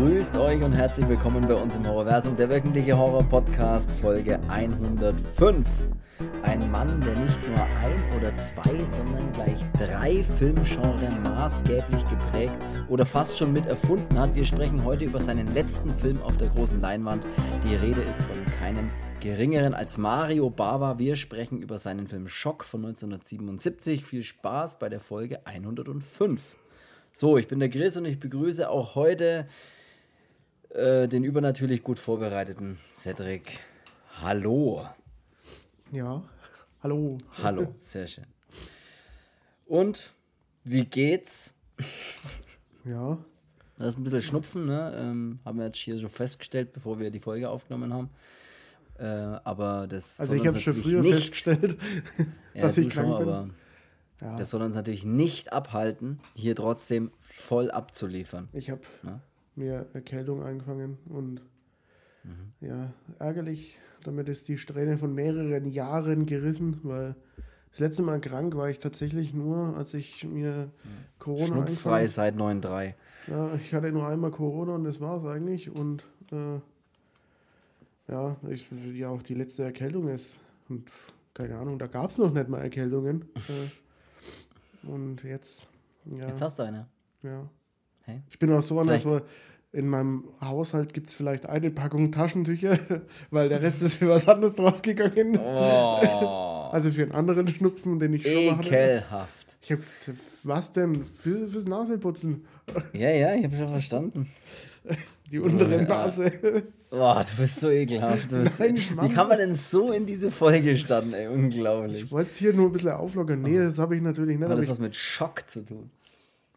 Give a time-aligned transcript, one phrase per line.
[0.00, 5.68] Grüßt euch und herzlich willkommen bei uns im Horrorversum, der wöchentliche Horror-Podcast, Folge 105.
[6.42, 12.56] Ein Mann, der nicht nur ein oder zwei, sondern gleich drei Filmgenre maßgeblich geprägt
[12.88, 14.34] oder fast schon mit erfunden hat.
[14.34, 17.26] Wir sprechen heute über seinen letzten Film auf der großen Leinwand.
[17.62, 18.88] Die Rede ist von keinem
[19.20, 20.98] geringeren als Mario Bava.
[20.98, 24.02] Wir sprechen über seinen Film Schock von 1977.
[24.02, 26.56] Viel Spaß bei der Folge 105.
[27.12, 29.46] So, ich bin der Chris und ich begrüße auch heute
[30.70, 33.58] äh, den übernatürlich gut vorbereiteten Cedric.
[34.20, 34.86] Hallo.
[35.92, 36.22] Ja,
[36.82, 37.18] hallo.
[37.42, 38.26] Hallo, sehr schön.
[39.66, 40.12] Und
[40.64, 41.54] wie geht's?
[42.84, 43.18] Ja.
[43.78, 44.94] Das ist ein bisschen Schnupfen, ne?
[44.94, 48.10] Ähm, haben wir jetzt hier schon festgestellt, bevor wir die Folge aufgenommen haben.
[48.98, 50.20] Äh, aber das.
[50.20, 51.78] Also, ich habe schon früher nicht, festgestellt,
[52.54, 53.28] ja, dass ich krank schon, bin.
[53.28, 53.50] Aber
[54.20, 54.36] ja.
[54.36, 58.48] Das soll uns natürlich nicht abhalten, hier trotzdem voll abzuliefern.
[58.52, 59.20] Ich habe ja?
[59.56, 61.42] Mir Erkältung eingefangen und
[62.24, 62.52] mhm.
[62.60, 63.76] ja, ärgerlich.
[64.04, 67.14] Damit ist die Strähne von mehreren Jahren gerissen, weil
[67.70, 70.88] das letzte Mal krank war ich tatsächlich nur, als ich mir mhm.
[71.18, 72.94] Corona Schnupfrei seit 9.3.
[73.28, 75.70] Ja, ich hatte nur einmal Corona und das war es eigentlich.
[75.70, 76.60] Und äh,
[78.10, 80.38] ja, ich, ja, auch die letzte Erkältung ist.
[80.68, 80.90] Und
[81.34, 83.26] keine Ahnung, da gab es noch nicht mal Erkältungen.
[83.36, 85.68] äh, und jetzt,
[86.06, 86.28] ja.
[86.28, 86.88] Jetzt hast du eine.
[87.22, 87.48] Ja.
[88.10, 88.22] Hey.
[88.30, 89.22] Ich bin auch so anders, weil
[89.72, 92.78] in meinem Haushalt gibt es vielleicht eine Packung Taschentücher,
[93.30, 95.38] weil der Rest ist für was anderes draufgegangen.
[95.38, 96.68] Oh.
[96.72, 98.68] also für einen anderen Schnupfen, den ich schon mal hatte.
[98.68, 99.56] Ekelhaft.
[99.62, 99.78] Ich hab,
[100.44, 101.04] was denn?
[101.04, 102.44] Für, fürs Naseputzen.
[102.92, 104.26] Ja, ja, ich habe schon verstanden.
[105.30, 106.32] Die untere Nase.
[106.88, 108.30] Boah, du bist so ekelhaft.
[108.30, 111.28] Bist Nein, wie kann man denn so in diese Folge starten, ey?
[111.28, 112.04] Unglaublich.
[112.04, 113.42] Ich wollte es hier nur ein bisschen auflockern.
[113.42, 114.48] Nee, das habe ich natürlich nicht.
[114.48, 115.90] Hat das was mit Schock zu tun?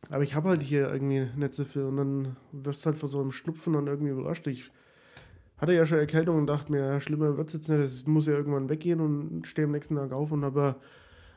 [0.09, 1.83] Aber ich habe halt hier irgendwie nicht so viel.
[1.83, 4.45] Und dann wirst du halt vor so einem Schnupfen dann irgendwie überrascht.
[4.47, 4.71] Ich
[5.57, 7.79] hatte ja schon Erkältung und dachte mir, ja, schlimmer wird es jetzt nicht.
[7.79, 10.75] Es muss ja irgendwann weggehen und stehe am nächsten Tag auf und habe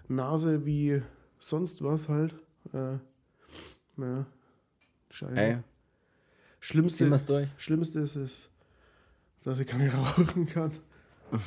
[0.08, 1.02] Nase wie
[1.38, 2.34] sonst was halt.
[2.72, 2.94] Äh,
[3.98, 4.26] ja,
[5.10, 5.34] scheiße.
[5.34, 5.58] Hey.
[6.60, 7.48] Schlimmste, durch.
[7.58, 8.50] Schlimmste ist es,
[9.42, 10.72] dass ich keine rauchen kann.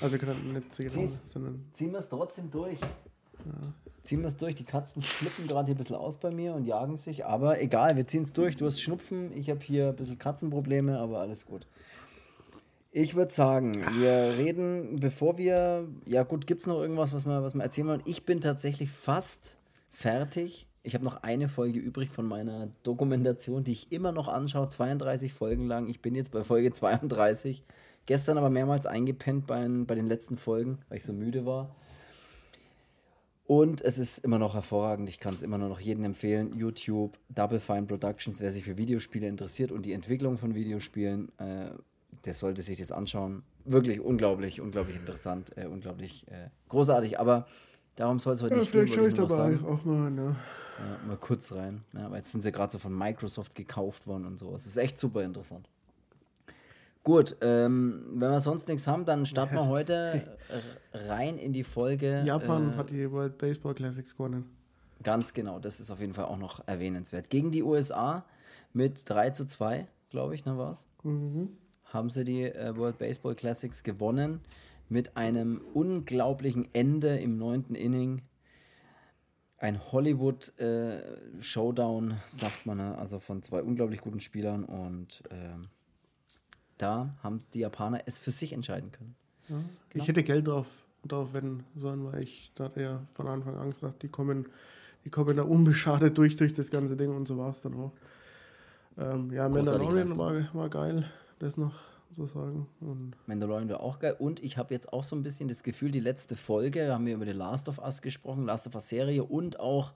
[0.01, 1.65] Also nicht Zigaretten, sondern.
[1.73, 2.79] Ziehen wir es trotzdem durch.
[4.01, 4.55] Ziehen wir es durch.
[4.55, 7.25] Die Katzen flippen gerade hier ein bisschen aus bei mir und jagen sich.
[7.25, 8.55] Aber egal, wir ziehen es durch.
[8.55, 11.67] Du hast Schnupfen, ich habe hier ein bisschen Katzenprobleme, aber alles gut.
[12.91, 15.87] Ich würde sagen, wir reden, bevor wir.
[16.05, 18.01] Ja, gut, gibt es noch irgendwas, was wir, was wir erzählen wollen?
[18.05, 19.57] Ich bin tatsächlich fast
[19.91, 24.69] fertig ich habe noch eine Folge übrig von meiner Dokumentation, die ich immer noch anschaue,
[24.69, 25.87] 32 Folgen lang.
[25.87, 27.63] Ich bin jetzt bei Folge 32.
[28.05, 31.75] Gestern aber mehrmals eingepennt bei, bei den letzten Folgen, weil ich so müde war.
[33.49, 35.09] Und es ist immer noch hervorragend.
[35.09, 36.55] Ich kann es immer noch jedem empfehlen.
[36.55, 41.71] YouTube, Double Fine Productions, wer sich für Videospiele interessiert und die Entwicklung von Videospielen, äh,
[42.25, 43.41] der sollte sich das anschauen.
[43.65, 47.19] Wirklich unglaublich, unglaublich interessant, äh, unglaublich äh, großartig.
[47.19, 47.47] Aber
[47.95, 48.87] darum soll es heute ja, nicht gehen.
[48.87, 50.35] Vielleicht schaue ich dabei auch mal, ne?
[50.77, 51.83] Ja, mal kurz rein.
[51.93, 54.53] Ja, weil jetzt sind sie gerade so von Microsoft gekauft worden und so.
[54.53, 55.67] Es ist echt super interessant.
[57.03, 60.37] Gut, ähm, wenn wir sonst nichts haben, dann starten wir heute
[60.93, 62.23] rein in die Folge.
[62.25, 64.45] Japan äh, hat die World Baseball Classics gewonnen.
[65.01, 67.29] Ganz genau, das ist auf jeden Fall auch noch erwähnenswert.
[67.29, 68.25] Gegen die USA
[68.73, 70.87] mit 3 zu 2, glaube ich, ne war's?
[71.03, 71.57] Mhm.
[71.85, 74.41] Haben sie die äh, World Baseball Classics gewonnen
[74.89, 78.23] mit einem unglaublichen Ende im neunten Inning
[79.59, 82.97] ein Hollywood-Showdown, äh, sagt man, ne?
[82.97, 85.53] also von zwei unglaublich guten Spielern und äh,
[86.79, 89.15] da haben die Japaner es für sich entscheiden können.
[89.47, 89.55] Ja,
[89.89, 90.03] genau.
[90.03, 90.67] Ich hätte Geld drauf,
[91.07, 94.47] drauf wetten sollen, weil ich da hatte ja von Anfang an gesagt, die kommen,
[95.05, 97.91] die kommen da unbeschadet durch, durch das ganze Ding und so war es dann auch.
[98.97, 101.73] Ähm, ja, Mandalorian war, war geil, das noch
[102.11, 102.67] sozusagen.
[102.79, 104.15] Und Mandalorian war auch geil.
[104.17, 107.05] Und ich habe jetzt auch so ein bisschen das Gefühl, die letzte Folge, da haben
[107.05, 109.93] wir über The Last of Us gesprochen, Last of Us Serie und auch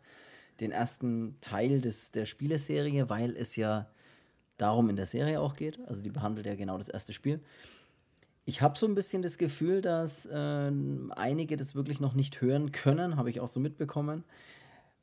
[0.60, 3.88] den ersten Teil des, der Spieleserie, weil es ja
[4.58, 5.80] darum in der Serie auch geht.
[5.88, 7.42] Also die behandelt ja genau das erste Spiel.
[8.46, 10.72] Ich habe so ein bisschen das Gefühl, dass äh,
[11.12, 14.24] einige das wirklich noch nicht hören können, habe ich auch so mitbekommen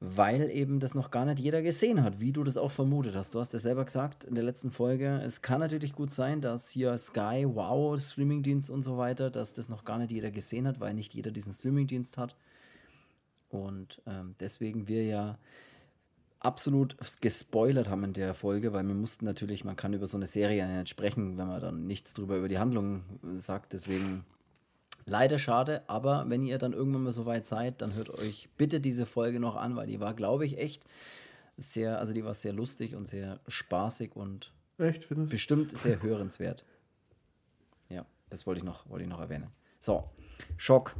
[0.00, 3.34] weil eben das noch gar nicht jeder gesehen hat, wie du das auch vermutet hast.
[3.34, 6.70] Du hast ja selber gesagt in der letzten Folge, es kann natürlich gut sein, dass
[6.70, 10.80] hier Sky, Wow, Streamingdienst und so weiter, dass das noch gar nicht jeder gesehen hat,
[10.80, 12.34] weil nicht jeder diesen Streamingdienst hat.
[13.50, 15.38] Und ähm, deswegen wir ja
[16.40, 20.26] absolut gespoilert haben in der Folge, weil wir mussten natürlich, man kann über so eine
[20.26, 23.02] Serie nicht sprechen, wenn man dann nichts drüber über die Handlung
[23.36, 23.72] sagt.
[23.72, 24.24] Deswegen
[25.06, 28.80] Leider schade, aber wenn ihr dann irgendwann mal so weit seid, dann hört euch bitte
[28.80, 30.84] diese Folge noch an, weil die war, glaube ich, echt
[31.56, 36.64] sehr, also die war sehr lustig und sehr spaßig und Echt, Bestimmt sehr hörenswert.
[37.90, 39.48] Ja, das wollte ich noch, wollte ich noch erwähnen.
[39.78, 40.08] So,
[40.56, 40.94] Schock.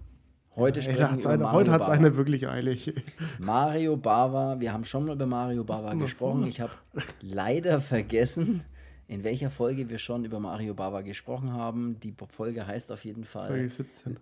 [0.57, 2.93] Heute sprechen wir eine, heute hat es eine wirklich eilig.
[3.39, 6.47] Mario Bava, wir haben schon mal über Mario Bava gesprochen.
[6.47, 6.73] Ich habe
[7.21, 8.65] leider vergessen,
[9.07, 12.01] in welcher Folge wir schon über Mario Bava gesprochen haben.
[12.01, 13.47] Die Folge heißt auf jeden Fall.
[13.47, 14.17] Folge 17.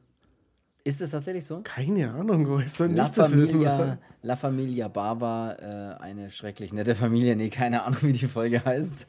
[0.85, 1.61] Ist es tatsächlich so?
[1.65, 3.63] Keine Ahnung, woher soll La ich das wissen?
[3.63, 7.37] Familia, La Familia Bava, äh, eine schrecklich nette Familie.
[7.37, 9.07] Nee, keine Ahnung, wie die Folge heißt.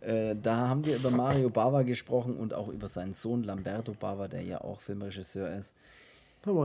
[0.00, 4.26] Äh, da haben wir über Mario Bava gesprochen und auch über seinen Sohn Lamberto Bava,
[4.26, 5.76] der ja auch Filmregisseur ist.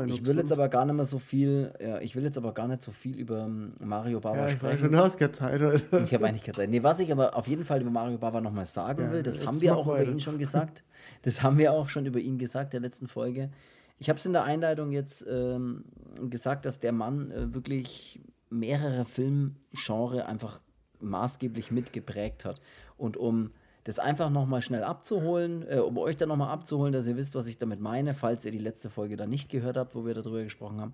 [0.08, 2.68] Ich will jetzt aber gar nicht mehr so viel, ja, ich will jetzt aber gar
[2.68, 3.48] nicht so viel über
[3.80, 4.80] Mario Bava Ja, ich sprechen.
[4.80, 5.62] schon, du hast keine Zeit.
[5.62, 6.00] Alter.
[6.04, 6.70] Ich habe eigentlich keine Zeit.
[6.72, 9.46] Nee, was ich aber auf jeden Fall über Mario Bava nochmal sagen Ja, will, das
[9.46, 10.10] haben wir auch über weiter.
[10.12, 10.84] ihn schon gesagt.
[11.22, 13.52] Das haben wir auch schon über ihn gesagt, der letzten Folge.
[14.00, 15.86] Ich habe es in der Einleitung jetzt ähm,
[16.30, 18.20] gesagt, dass der Mann äh, wirklich
[18.50, 20.60] mehrere Filmgenre einfach
[21.00, 22.62] maßgeblich mitgeprägt hat.
[22.98, 23.52] Und um
[23.88, 27.48] das einfach nochmal schnell abzuholen, äh, um euch dann nochmal abzuholen, dass ihr wisst, was
[27.48, 30.44] ich damit meine, falls ihr die letzte Folge dann nicht gehört habt, wo wir darüber
[30.44, 30.94] gesprochen haben.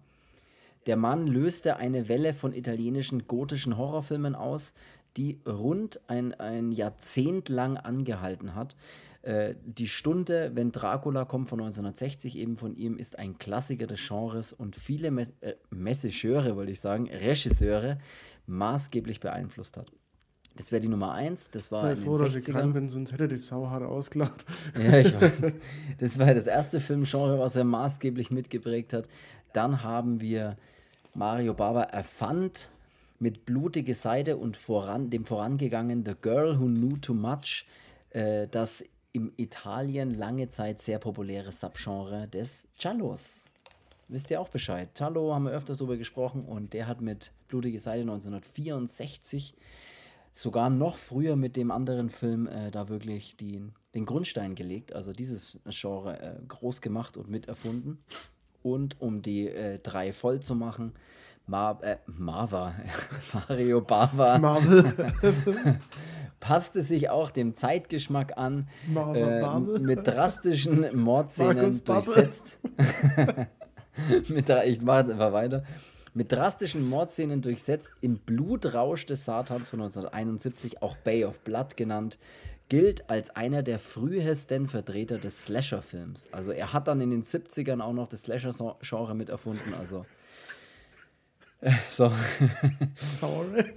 [0.85, 4.75] Der Mann löste eine Welle von italienischen gotischen Horrorfilmen aus,
[5.17, 8.75] die rund ein, ein Jahrzehnt lang angehalten hat.
[9.23, 14.07] Äh, die Stunde, wenn Dracula kommt von 1960, eben von ihm, ist ein Klassiker des
[14.07, 17.97] Genres und viele Me äh, Messescheure, wollte ich sagen, Regisseure
[18.45, 19.91] maßgeblich beeinflusst hat.
[20.55, 22.51] Das wäre die Nummer eins, das war Sei in den froh, dass ich 60ern.
[22.51, 24.45] krank bin, sonst hätte die Sau hart ausgelacht.
[24.77, 25.53] Ja, ich weiß.
[25.97, 29.09] Das war das erste Filmgenre, was er maßgeblich mitgeprägt hat.
[29.53, 30.57] Dann haben wir
[31.15, 32.69] Mario Bava erfand
[33.19, 37.65] mit Blutige Seite und voran, dem vorangegangen The Girl Who Knew Too Much,
[38.11, 43.49] äh, das im Italien lange Zeit sehr populäre Subgenre des Giallos.
[44.07, 44.89] Wisst ihr auch Bescheid?
[44.93, 49.55] Giallo haben wir öfters darüber gesprochen und der hat mit Blutige Seite 1964
[50.33, 53.61] sogar noch früher mit dem anderen Film äh, da wirklich die,
[53.93, 58.03] den Grundstein gelegt, also dieses Genre äh, groß gemacht und miterfunden.
[58.63, 60.93] Und um die äh, drei voll zu machen,
[61.45, 62.73] Ma äh, Marva,
[63.33, 64.83] Mario Bava, Marvel.
[66.39, 69.79] passte sich auch dem Zeitgeschmack an, äh, Babel.
[69.79, 72.59] mit drastischen Mordszenen durchsetzt.
[74.27, 75.63] mit, ich mache einfach weiter.
[76.15, 82.19] Mit drastischen Mordszenen durchsetzt, im Blutrausch des Satans von 1971, auch Bay of Blood genannt,
[82.69, 86.29] gilt als einer der frühesten Vertreter des Slasher-Films.
[86.31, 89.73] Also er hat dann in den 70ern auch noch das Slasher-Genre mit erfunden.
[89.73, 90.05] Also
[91.61, 92.11] äh, so.
[93.19, 93.73] Sorry.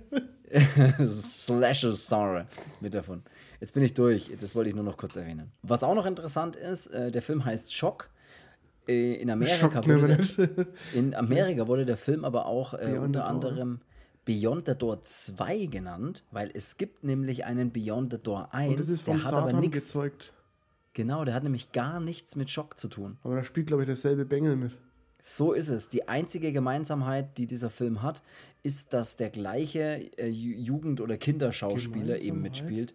[0.99, 2.47] Slasher-Genre
[2.81, 3.23] mit davon.
[3.61, 4.33] Jetzt bin ich durch.
[4.41, 5.51] Das wollte ich nur noch kurz erwähnen.
[5.63, 8.11] Was auch noch interessant ist, äh, der Film heißt Schock.
[8.89, 13.81] Äh, in, Amerika wurde der, in Amerika wurde der Film aber auch äh, unter anderem
[14.25, 18.81] Beyond the Door 2 genannt, weil es gibt nämlich einen Beyond the Door 1, Und
[18.81, 19.79] das ist vom der hat aber Satan nichts.
[19.81, 20.33] gezeugt.
[20.95, 23.19] Genau, der hat nämlich gar nichts mit Schock zu tun.
[23.23, 24.73] Aber da spielt, glaube ich, derselbe Bengel mit.
[25.21, 25.89] So ist es.
[25.89, 28.23] Die einzige Gemeinsamkeit, die dieser Film hat,
[28.63, 32.95] ist, dass der gleiche äh, Ju- Jugend- oder Kinderschauspieler eben mitspielt.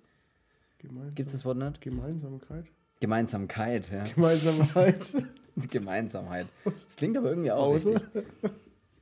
[1.14, 1.80] Gibt es das Wort nicht?
[1.82, 2.66] Gemeinsamkeit?
[3.00, 4.06] Gemeinsamkeit, ja.
[4.06, 4.98] Gemeinsamkeit.
[5.70, 6.48] Gemeinsamkeit.
[6.86, 8.26] Das klingt aber irgendwie auch Außer- richtig.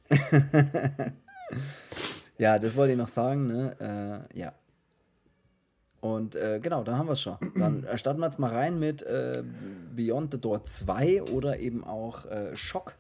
[2.37, 4.27] Ja, das wollte ich noch sagen, ne?
[4.33, 4.53] Äh, ja.
[5.99, 7.35] Und äh, genau, dann haben wir es schon.
[7.55, 9.43] Dann starten wir jetzt mal rein mit äh,
[9.93, 12.95] Beyond the Door 2 oder eben auch äh, Schock.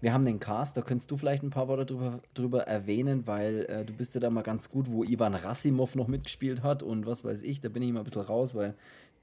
[0.00, 3.66] Wir haben den Cast, da könntest du vielleicht ein paar Worte drüber, drüber erwähnen, weil
[3.66, 7.04] äh, du bist ja da mal ganz gut, wo Ivan Rassimov noch mitgespielt hat und
[7.06, 8.74] was weiß ich, da bin ich immer ein bisschen raus, weil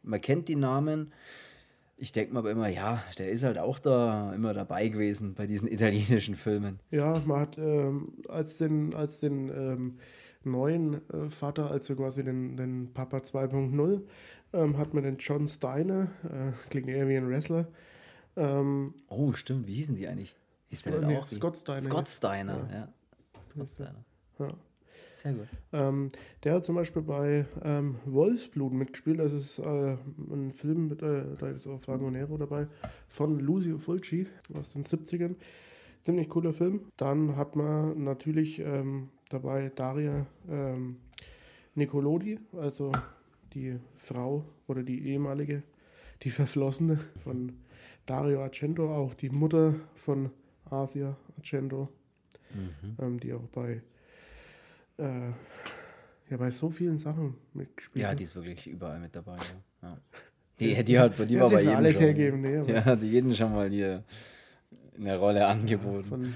[0.03, 1.11] man kennt die Namen.
[2.01, 5.45] Ich denke mir aber immer, ja, der ist halt auch da immer dabei gewesen bei
[5.45, 6.79] diesen italienischen Filmen.
[6.89, 9.99] Ja, man hat ähm, als den, als den ähm,
[10.43, 14.01] neuen äh, Vater, also quasi den, den Papa 2.0,
[14.53, 17.67] ähm, hat man den John Steiner, äh, klingt eher wie ein Wrestler.
[18.35, 20.35] Ähm, Oh, stimmt, wie hießen die eigentlich?
[20.69, 21.27] Hieß der Scott- denn nee, auch?
[21.27, 21.81] Scott Steiner.
[21.81, 22.93] Scott Steiner, ja.
[23.43, 24.05] Scott Steiner.
[24.39, 24.53] ja.
[25.21, 25.47] Sehr gut.
[25.71, 26.09] Ähm,
[26.43, 29.19] der hat zum Beispiel bei ähm, Wolfsblut mitgespielt.
[29.19, 29.95] Das ist äh,
[30.31, 32.65] ein Film mit, äh, da ist auch Franco Nero dabei,
[33.07, 34.25] von Lucio Fulci
[34.55, 35.35] aus den 70ern.
[36.01, 36.81] Ziemlich cooler Film.
[36.97, 40.97] Dann hat man natürlich ähm, dabei Daria ähm,
[41.75, 42.91] Nicolodi, also
[43.53, 45.61] die Frau oder die ehemalige,
[46.23, 47.53] die Verflossene von
[48.07, 50.31] Dario Argento, auch die Mutter von
[50.65, 51.89] Asia Argento,
[52.53, 52.97] Mhm.
[52.99, 53.81] ähm, die auch bei
[55.01, 55.31] äh,
[56.29, 59.37] ja, bei so vielen Sachen mitgespielt Ja, die ist wirklich überall mit dabei.
[59.81, 59.89] Ja.
[59.89, 59.97] Ja.
[60.59, 62.03] Die, die hat, die Die war bei jedem alles schon.
[62.03, 64.03] hergeben, nee, Die hat jeden schon mal hier
[64.95, 66.03] eine Rolle angeboten.
[66.03, 66.33] Von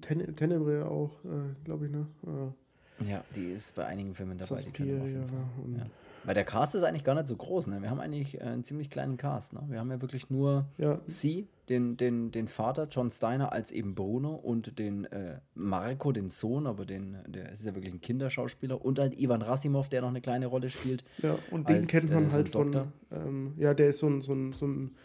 [0.00, 2.08] Ten Tenebre auch, äh, glaube ich, ne?
[2.26, 4.60] Äh, Ja, die ist bei einigen Filmen dabei.
[4.62, 5.44] Die können wir auf jeden Fall.
[5.64, 5.86] und Ja.
[6.24, 7.68] Weil der Cast ist eigentlich gar nicht so groß.
[7.68, 7.80] Ne?
[7.80, 9.52] Wir haben eigentlich äh, einen ziemlich kleinen Cast.
[9.52, 9.62] Ne?
[9.68, 11.00] Wir haben ja wirklich nur Ja.
[11.06, 16.28] sie, den, den, den Vater John Steiner als eben Bruno und den äh, Marco, den
[16.28, 18.84] Sohn, aber den, der ist ja wirklich ein Kinderschauspieler.
[18.84, 21.04] Und halt Ivan Rassimov, der noch eine kleine Rolle spielt.
[21.22, 24.08] Ja, und den als, kennt man äh, so halt von, ähm, ja, der ist so
[24.08, 24.96] ein, so ein, so ein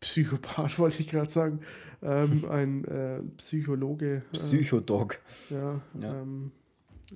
[0.00, 1.60] Psychopath, wollte ich gerade sagen.
[2.02, 4.22] Ähm, ein äh, Psychologe.
[4.32, 5.18] Äh, Psychodog.
[5.50, 6.20] ja, Ja.
[6.22, 6.52] Ähm,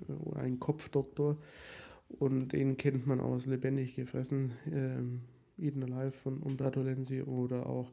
[0.09, 1.37] äh, ein Kopfdoktor.
[2.19, 5.21] Und den kennt man aus Lebendig gefressen, ähm,
[5.61, 7.91] Eden Alive von Umberto Lenzi oder auch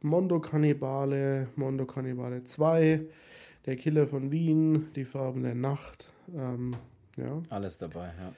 [0.00, 3.00] Mondo Cannibale, Mondo Cannibale 2,
[3.66, 6.10] Der Killer von Wien, Die Farben der Nacht.
[6.34, 6.74] Ähm,
[7.16, 8.32] ja, Alles dabei, ja.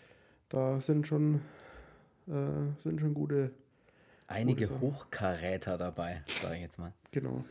[0.48, 1.40] da sind schon,
[2.26, 3.50] äh, sind schon gute
[4.26, 4.80] Einige Sache.
[4.80, 6.92] Hochkaräter dabei, sage ich jetzt mal.
[7.12, 7.44] Genau.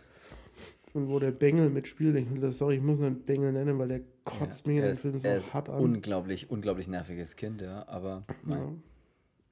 [0.94, 4.68] Und wo der Bengel mitspielt, ich sorry, ich muss ihn Bengel nennen, weil der kotzt
[4.68, 5.80] er dem ist, Film so hart an.
[5.80, 7.88] unglaublich, unglaublich nerviges Kind, ja.
[7.88, 8.72] Aber Ja.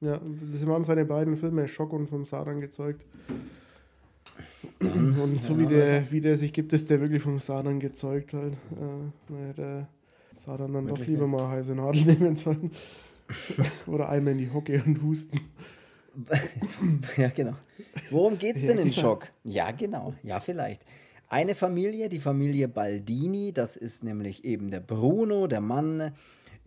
[0.02, 0.20] Ja,
[0.52, 3.02] das waren seine beiden Filme, Schock und vom Satan gezeugt.
[4.82, 7.80] und so ja, wie, der, also- wie der sich gibt, ist der wirklich vom Satan
[7.80, 8.54] gezeugt halt.
[8.54, 9.88] Äh, naja, der
[10.36, 12.72] Satan dann doch lieber mal heiße Nadel nehmen sollen.
[13.88, 15.40] Oder einmal in die Hocke und husten.
[17.18, 17.54] ja, genau.
[18.10, 18.92] Worum geht's denn Ja, in.
[18.92, 19.28] Schock?
[19.44, 20.14] Ja, genau.
[20.24, 20.82] Ja, vielleicht.
[21.30, 26.12] Eine Familie, die Familie Baldini, das ist nämlich eben der Bruno, der Mann,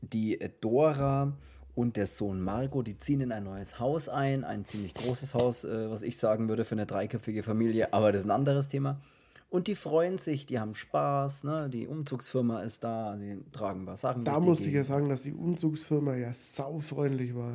[0.01, 1.37] die Dora
[1.75, 5.65] und der Sohn Marco, die ziehen in ein neues Haus ein, ein ziemlich großes Haus,
[5.65, 9.01] äh, was ich sagen würde für eine dreiköpfige Familie, aber das ist ein anderes Thema.
[9.51, 11.69] Und die freuen sich, die haben Spaß, ne?
[11.71, 14.25] die Umzugsfirma ist da, die tragen ein paar Sachen.
[14.25, 17.53] Da musste ich ja sagen, dass die Umzugsfirma ja saufreundlich war.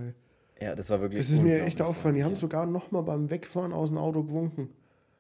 [0.61, 2.15] Ja, das war wirklich Das ist mir echt aufgefallen.
[2.15, 2.39] Die haben ja.
[2.39, 4.69] sogar noch mal beim Wegfahren aus dem Auto gewunken.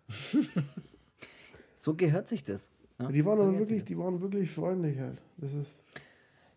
[1.79, 2.71] So gehört sich das.
[2.97, 3.09] ne?
[3.13, 5.21] Die waren so wirklich, die waren wirklich freundlich halt.
[5.37, 5.81] Das ist,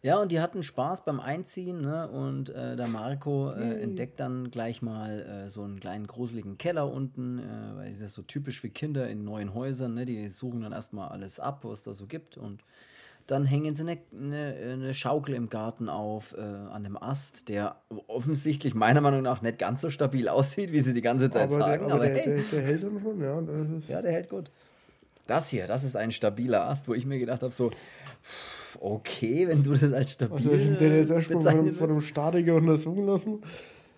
[0.04, 2.08] Ja, und die hatten Spaß beim Einziehen, ne?
[2.08, 3.82] Und äh, der Marco äh, Yay.
[3.82, 8.14] entdeckt dann gleich mal äh, so einen kleinen gruseligen Keller unten, äh, weil das ist
[8.14, 10.04] so typisch für Kinder in neuen Häusern, ne?
[10.04, 12.36] Die suchen dann erstmal alles ab, was da so gibt.
[12.36, 12.64] Und
[13.28, 17.76] dann hängen sie eine, eine, eine Schaukel im Garten auf, äh, an dem Ast, der
[18.08, 21.58] offensichtlich meiner Meinung nach nicht ganz so stabil aussieht, wie sie die ganze Zeit aber
[21.58, 21.84] der, sagen.
[21.84, 23.94] aber Aber, der, hey, der, der hält dann schon, ja.
[23.94, 24.50] Ja, der hält gut.
[25.28, 29.46] Das hier, das ist ein stabiler Ast, wo ich mir gedacht habe, so, pff, okay,
[29.48, 32.00] wenn du das als stabil Also den jetzt erstmal von, einem-.
[32.00, 33.40] Statiker untersuchen lassen.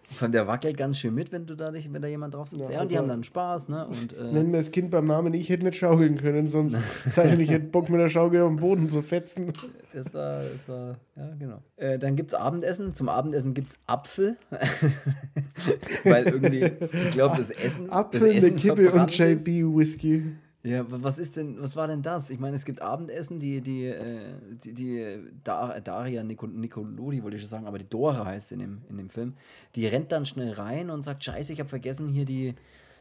[0.07, 2.69] Von der wackelt ganz schön mit, wenn du da dich, wenn da jemand drauf sitzt.
[2.69, 3.87] Ja, Ja, und die also- haben dann Spaß, ne?
[3.87, 6.77] Und äh, Nennen wir das Kind beim Namen, ich hätte nicht schaukeln können, sonst
[7.09, 9.53] sei ich hätte Bock mit der Schaukel auf den Boden zu fetzen.
[9.93, 11.63] das war, das war, ja, genau.
[11.77, 12.95] Äh, dann gibt's Abendessen.
[12.95, 14.37] Zum Abendessen gibt's Apfel.
[16.05, 17.91] Weil irgendwie, ich glaube, das Essen.
[17.91, 19.17] Apfel, das eine Essen Kippe und.
[19.19, 20.23] JB Whisky.
[20.65, 22.31] Ja, wa- was ist denn, was war denn das?
[22.31, 24.33] Ich meine, es gibt Abendessen, die, die, äh,
[24.65, 28.61] die, die Dar Daria Nico Nicolodi, wollte ich schon sagen, aber die Dora heißt in
[28.61, 29.35] dem, in dem Film,
[29.75, 32.55] die rennt dann schnell rein und sagt, scheiße, ich habe vergessen hier die,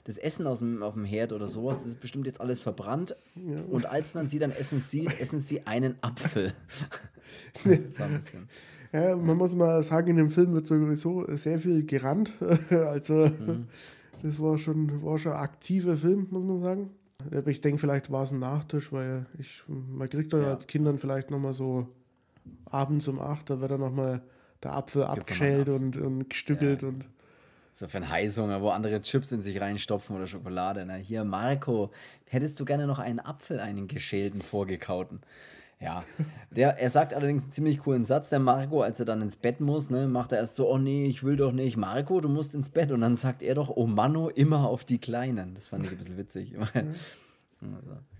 [0.03, 3.15] das Essen aus dem, auf dem Herd oder sowas, das ist bestimmt jetzt alles verbrannt.
[3.69, 6.51] Und als man sie dann essen sieht, essen sie einen Apfel.
[7.63, 8.49] das war ein bisschen.
[8.91, 12.33] Ja, man muss mal sagen, in dem Film wird sowieso sehr viel gerannt.
[12.69, 13.67] Also, Mhm.
[14.21, 16.89] das war schon, war schon ein aktiver Film, muss man sagen.
[17.45, 20.51] Ich denke, vielleicht war es ein Nachtisch, weil ich, man kriegt da ja Ja.
[20.51, 21.87] als Kindern vielleicht nochmal so
[22.65, 24.21] abends um 8, da wird dann nochmal
[24.63, 27.05] der Apfel Gibt's abgeschält und, und gestückelt und
[27.71, 30.85] So für einen Heißhunger, wo andere Chips in sich reinstopfen oder Schokolade.
[30.85, 30.97] Ne?
[30.97, 31.91] Hier, Marco,
[32.25, 35.21] hättest du gerne noch einen Apfel, einen geschälten, vorgekauten?
[35.83, 36.03] Ja,
[36.51, 39.59] der, er sagt allerdings einen ziemlich coolen Satz, der Marco, als er dann ins Bett
[39.59, 42.55] muss, ne, macht er erst so, oh nee, ich will doch nicht, Marco, du musst
[42.55, 42.91] ins Bett.
[42.91, 45.55] Und dann sagt er doch, oh Manno, immer auf die Kleinen.
[45.55, 46.55] Das fand ich ein bisschen witzig.
[46.57, 46.69] Also,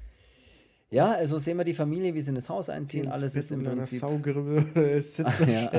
[0.93, 3.08] Ja, also sehen wir die Familie, wie sie in das Haus einziehen.
[3.12, 5.72] Alles ist im Prinzip, Saugrippe sitzt Ja.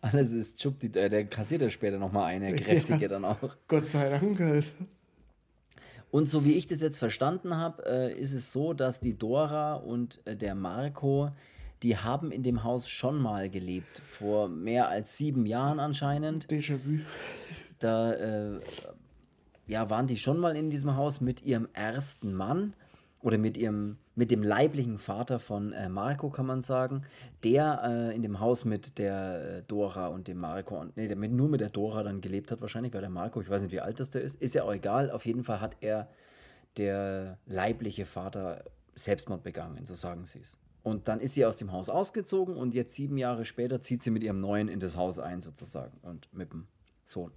[0.00, 3.08] Alles ist die, äh, der kassiert ja später nochmal eine, kräftige Ja.
[3.08, 3.56] dann auch.
[3.68, 4.72] Gott sei Dank halt.
[6.14, 9.74] Und so wie ich das jetzt verstanden habe, äh, ist es so, dass die Dora
[9.74, 11.32] und äh, der Marco,
[11.82, 16.46] die haben in dem Haus schon mal gelebt, vor mehr als sieben Jahren anscheinend.
[16.48, 17.00] Déjà-vu.
[17.80, 18.60] Da äh,
[19.66, 22.74] ja, waren die schon mal in diesem Haus mit ihrem ersten Mann
[23.20, 27.02] oder mit ihrem mit dem leiblichen Vater von äh, Marco, kann man sagen,
[27.42, 31.16] der äh, in dem Haus mit der äh, Dora und dem Marco und nee, der
[31.16, 33.72] mit, nur mit der Dora dann gelebt hat, wahrscheinlich, weil der Marco, ich weiß nicht,
[33.72, 35.10] wie alt das der ist, ist ja auch egal.
[35.10, 36.08] Auf jeden Fall hat er
[36.76, 40.56] der leibliche Vater Selbstmord begangen, so sagen sie es.
[40.82, 44.10] Und dann ist sie aus dem Haus ausgezogen und jetzt sieben Jahre später zieht sie
[44.10, 46.66] mit ihrem Neuen in das Haus ein, sozusagen, und mit dem
[47.04, 47.32] Sohn.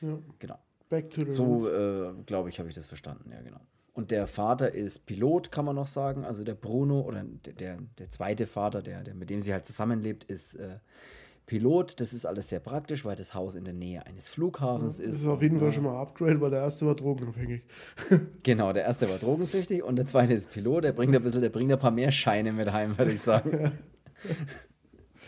[0.00, 0.18] Ja.
[0.38, 0.58] Genau.
[0.88, 3.60] Back to the So, äh, glaube ich, habe ich das verstanden, ja, genau.
[3.94, 6.24] Und der Vater ist Pilot, kann man noch sagen.
[6.24, 7.24] Also der Bruno oder
[7.58, 10.78] der, der, zweite Vater, der, der, mit dem sie halt zusammenlebt, ist äh,
[11.46, 15.06] Pilot, das ist alles sehr praktisch, weil das Haus in der Nähe eines Flughafens Das
[15.06, 15.16] ist.
[15.18, 15.74] ist auf jeden Fall Ja.
[15.74, 17.62] schon mal Upgrade, weil der erste war drogenabhängig.
[18.42, 20.84] Genau, der erste war drogensüchtig und der zweite ist Pilot.
[20.84, 23.72] Der bringt ein bisschen, der bringt ein paar mehr Scheine mit heim, würde ich sagen.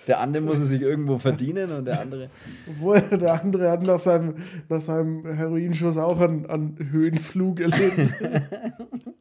[0.07, 2.31] Der andere muss es sich irgendwo verdienen und der andere.
[2.69, 4.37] Obwohl der andere hat nach seinem,
[4.69, 8.13] nach seinem Heroinschuss auch an, an Höhenflug erlebt.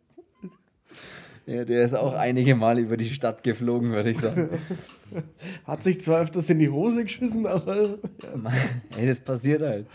[1.47, 4.49] Ja, der ist auch einige Mal über die Stadt geflogen, würde ich sagen.
[5.63, 7.99] Hat sich zwar öfters in die Hose geschissen, aber
[8.97, 9.87] Ey, das passiert halt.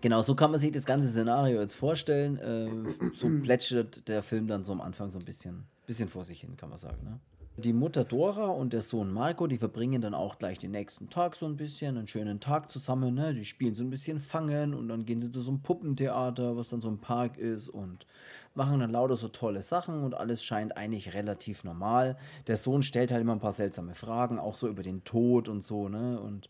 [0.00, 2.38] Genau, so kann man sich das ganze Szenario jetzt vorstellen.
[2.42, 6.40] Ähm, so plätschert der Film dann so am Anfang so ein bisschen, bisschen vor sich
[6.40, 7.02] hin, kann man sagen.
[7.04, 7.20] Ne?
[7.58, 11.34] Die Mutter Dora und der Sohn Marco, die verbringen dann auch gleich den nächsten Tag
[11.34, 13.16] so ein bisschen, einen schönen Tag zusammen.
[13.16, 13.34] Ne?
[13.34, 16.68] Die spielen so ein bisschen Fangen und dann gehen sie zu so einem Puppentheater, was
[16.68, 18.06] dann so ein Park ist und
[18.54, 22.16] machen dann lauter so tolle Sachen und alles scheint eigentlich relativ normal.
[22.46, 25.60] Der Sohn stellt halt immer ein paar seltsame Fragen, auch so über den Tod und
[25.60, 26.20] so, ne?
[26.20, 26.48] Und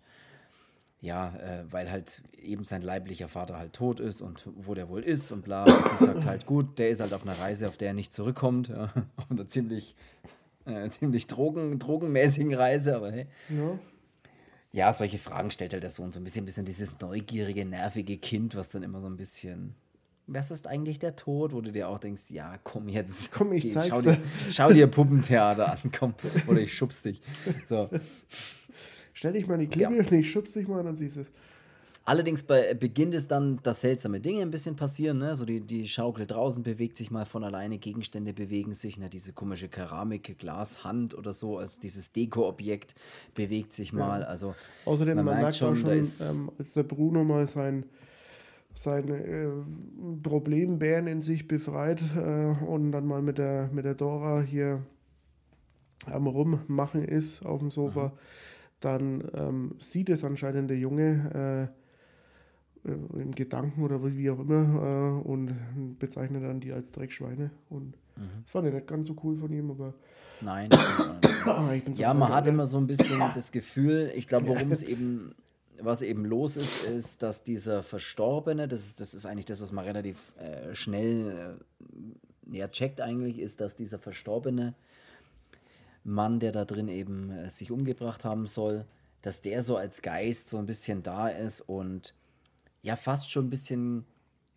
[1.01, 5.03] ja, äh, weil halt eben sein leiblicher Vater halt tot ist und wo der wohl
[5.03, 5.65] ist und bla.
[5.65, 8.13] Und sie sagt halt, gut, der ist halt auf einer Reise, auf der er nicht
[8.13, 8.69] zurückkommt.
[8.69, 9.95] Ja, auf einer ziemlich,
[10.69, 13.27] äh, ziemlich drogen, drogenmäßigen Reise, aber hey.
[13.51, 13.79] ja.
[14.71, 18.55] Ja, solche Fragen stellt halt der Sohn so ein bisschen, bisschen dieses neugierige, nervige Kind,
[18.55, 19.75] was dann immer so ein bisschen.
[20.27, 21.55] Was ist eigentlich der Tod?
[21.55, 23.33] Wo du dir auch denkst, ja, komm jetzt.
[23.33, 24.19] Komm, ich geh, zeig's schau dir.
[24.51, 26.13] Schau dir Puppentheater an, komm.
[26.47, 27.23] Oder ich schubs dich.
[27.67, 27.89] So.
[29.15, 30.11] Stell dich mal in die Klingel, Ja.
[30.11, 31.29] nee, ich schubst dich mal, dann siehst du es.
[32.09, 35.19] Allerdings bei Beginn ist dann, dass seltsame Dinge ein bisschen passieren.
[35.19, 35.37] Ne?
[35.37, 38.99] So die, die Schaukel draußen bewegt sich mal von alleine, Gegenstände bewegen sich.
[38.99, 39.11] Ne?
[39.11, 42.95] Diese komische Keramik, Glashand oder so, also dieses Deko-Objekt
[43.35, 44.25] bewegt sich mal.
[44.25, 44.55] Also
[44.87, 47.85] Außerdem, man, merkt schon, auch da schon ist, ähm, als der Bruno mal sein,
[48.73, 49.49] sein äh,
[50.23, 54.83] Problembären in sich befreit äh, und dann mal mit der, mit der Dora hier
[56.07, 58.15] am Rummachen ist auf dem Sofa,
[58.81, 61.78] dann ähm, sieht es anscheinend der Junge äh,
[62.85, 67.51] im Gedanken oder wie auch immer äh, und bezeichnet dann die als Dreckschweine.
[67.69, 67.95] Und
[68.43, 69.95] das fand ich nicht ganz so cool von ihm, aber
[70.41, 70.71] nein.
[71.47, 74.49] ah, ich bin so ja, man hat immer so ein bisschen das Gefühl, ich glaube,
[74.49, 75.35] worum es eben,
[75.81, 79.73] was eben los ist, ist, dass dieser Verstorbene, das ist, das ist eigentlich das, was
[79.73, 81.59] man relativ äh, schnell
[82.53, 84.75] äh, ja, checkt eigentlich, ist, dass dieser Verstorbene
[86.05, 88.87] Mann, der da drin eben äh, sich umgebracht haben soll,
[89.23, 92.15] dass der so als Geist so ein bisschen da ist und
[92.89, 94.07] ja fast schon ein bisschen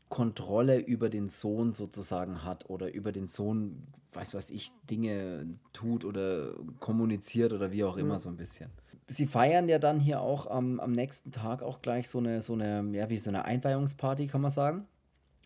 [0.07, 6.05] Kontrolle über den Sohn sozusagen hat oder über den Sohn, weiß was ich, Dinge tut
[6.05, 8.71] oder kommuniziert oder wie auch immer so ein bisschen.
[9.07, 12.53] Sie feiern ja dann hier auch am, am nächsten Tag auch gleich so eine, so
[12.53, 14.87] eine, ja, wie so eine Einweihungsparty, kann man sagen.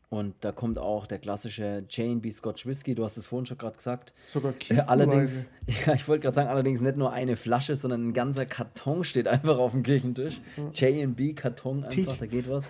[0.10, 3.76] Und da kommt auch der klassische J&B Scotch Whisky, du hast es vorhin schon gerade
[3.76, 4.14] gesagt.
[4.28, 4.90] Sogar Äh, kistenweise.
[4.90, 5.50] allerdings,
[5.86, 9.28] ja, ich wollte gerade sagen, allerdings nicht nur eine Flasche, sondern ein ganzer Karton steht
[9.28, 10.42] einfach auf dem Küchentisch.
[10.74, 12.18] J&B Karton einfach, Tisch.
[12.20, 12.70] da geht was.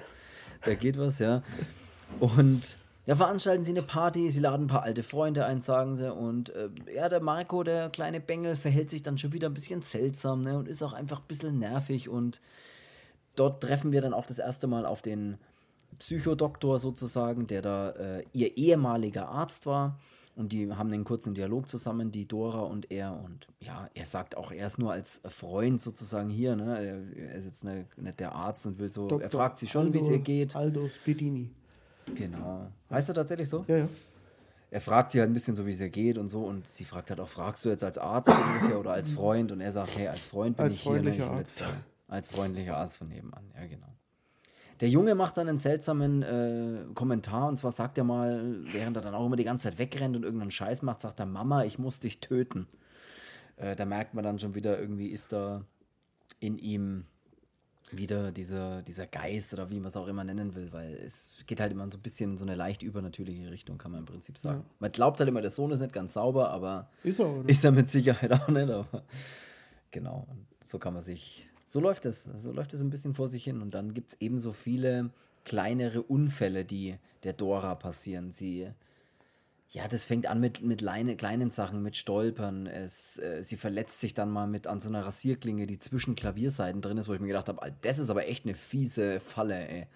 [0.64, 1.44] Da geht was, ja.
[2.20, 6.12] Und ja, veranstalten sie eine Party, sie laden ein paar alte Freunde ein, sagen sie.
[6.12, 9.82] Und äh, ja, der Marco, der kleine Bengel, verhält sich dann schon wieder ein bisschen
[9.84, 12.10] seltsam ne, und ist auch einfach ein bisschen nervig.
[12.10, 12.42] Und
[13.36, 15.38] dort treffen wir dann auch das erste Mal auf den
[16.00, 20.00] Psychodoktor sozusagen, der da äh, ihr ehemaliger Arzt war.
[20.36, 23.18] Und die haben einen kurzen Dialog zusammen, die Dora und er.
[23.24, 26.58] Und ja, er sagt auch, er ist nur als Freund sozusagen hier.
[26.58, 26.78] Ne?
[26.78, 29.04] Er, er ist jetzt ne, nicht der Arzt und will so.
[29.04, 29.30] er Dr.
[29.30, 30.56] fragt sie schon, wie es ihr geht.
[30.56, 31.52] Aldo Spedini.
[32.14, 32.68] Genau.
[32.90, 33.64] Heißt er tatsächlich so?
[33.68, 33.90] Ja, ja.
[34.72, 36.44] Er fragt sie halt ein bisschen so, wie es ihr geht und so.
[36.44, 39.54] Und sie fragt halt auch, fragst du jetzt als Arzt ungefähr oder als Freund?
[39.54, 41.02] Und er sagt, hey, als Freund bin Als ich hier.
[41.02, 41.16] Ne?
[41.16, 41.64] Ich
[42.08, 43.44] als freundlicher Arzt von nebenan.
[43.56, 43.88] Ja, genau.
[44.82, 49.02] Der Junge macht dann einen seltsamen äh, Kommentar und zwar sagt er mal, während er
[49.02, 51.80] dann auch immer die ganze Zeit wegrennt und irgendeinen Scheiß macht, sagt er, Mama, ich
[51.80, 52.68] muss dich töten.
[53.58, 55.64] Äh, da merkt man dann schon wieder, irgendwie ist da
[56.40, 57.06] in ihm
[57.92, 61.60] wieder dieser, dieser Geist oder wie man es auch immer nennen will, weil es geht
[61.60, 64.38] halt immer so ein bisschen in so eine leicht übernatürliche Richtung, kann man im Prinzip
[64.38, 64.66] sagen.
[64.80, 67.48] Man glaubt halt immer, der Sohn ist nicht ganz sauber, aber Ist er, oder?
[67.48, 69.04] ist er mit Sicherheit auch nicht, aber
[69.92, 73.28] genau, und so kann man sich, so läuft es, so läuft es ein bisschen vor
[73.28, 75.10] sich hin und dann gibt es ebenso viele
[75.44, 78.32] kleinere Unfälle, die der Dora passieren.
[78.32, 78.68] Sie,
[79.70, 82.68] ja, das fängt an mit, mit leine, kleinen Sachen, mit Stolpern.
[82.68, 86.82] Es, äh, sie verletzt sich dann mal mit an so einer Rasierklinge, die zwischen Klavierseiten
[86.82, 89.88] drin ist, wo ich mir gedacht habe, das ist aber echt eine fiese Falle, ey.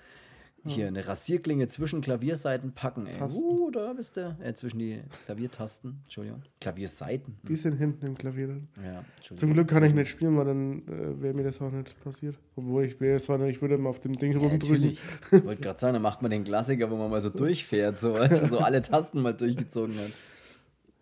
[0.65, 3.13] Hier eine Rasierklinge zwischen Klavierseiten packen, ey.
[3.17, 3.43] Tasten.
[3.43, 4.35] Uh, da bist du.
[4.43, 6.41] Äh, zwischen die Klaviertasten, Entschuldigung.
[6.59, 7.37] Klavierseiten.
[7.47, 8.67] Die sind hinten im Klavier drin.
[8.83, 9.03] Ja.
[9.35, 12.35] Zum Glück kann ich nicht spielen, weil dann äh, wäre mir das auch nicht passiert.
[12.55, 14.97] Obwohl ich wäre es war nicht, ich würde mal auf dem Ding Ja, rumdrücken.
[15.31, 18.15] Ich wollte gerade sagen, dann macht man den Klassiker, wo man mal so durchfährt, so,
[18.49, 20.11] so alle Tasten mal durchgezogen hat.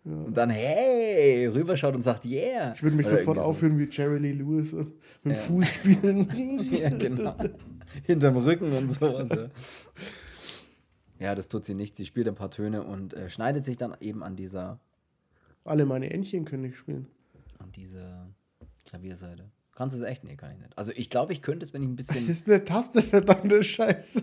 [0.04, 2.72] Und dann, hey, rüberschaut und sagt, yeah.
[2.74, 3.50] Ich würde mich Oder sofort irgendwie so.
[3.50, 4.92] aufführen wie Jerry Lee Lewis und
[5.22, 5.36] mit dem Ja.
[5.36, 6.68] Fuß spielen.
[6.70, 7.34] ja, genau.
[8.04, 9.28] Hinterm Rücken und sowas.
[9.30, 9.48] Ja.
[11.28, 11.96] ja, das tut sie nicht.
[11.96, 14.78] Sie spielt ein paar Töne und äh, schneidet sich dann eben an dieser,
[15.64, 17.06] Alle meine Entchen können nicht spielen.
[17.58, 18.28] an dieser
[18.86, 19.50] Klavierseite.
[19.74, 20.24] Kannst du es echt?
[20.24, 20.76] Nee, kann ich nicht.
[20.76, 22.28] Also ich glaube, ich könnte es, wenn ich ein Das bisschen.
[22.30, 24.22] ist eine Taste, verdammte Scheiße.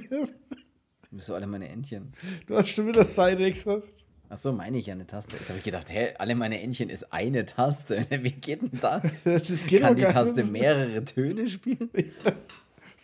[1.20, 2.12] so alle meine Entchen.
[2.46, 3.88] Du hast schon wieder Seite gesagt.
[4.28, 5.38] Achso, meine ich ja eine Taste.
[5.38, 8.02] Jetzt habe ich gedacht, hä, alle meine Entchen ist eine Taste.
[8.24, 9.24] Wie geht denn das?
[9.24, 10.52] Das geht Kann die Taste nicht.
[10.52, 11.90] mehrere Töne spielen?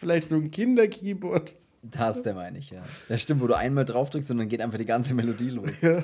[0.01, 1.55] Vielleicht so ein Kinderkeyboard.
[1.91, 2.81] Taste meine ich, ja.
[3.07, 5.79] Das stimmt, wo du einmal drauf drückst und dann geht einfach die ganze Melodie los.
[5.81, 6.03] Ja.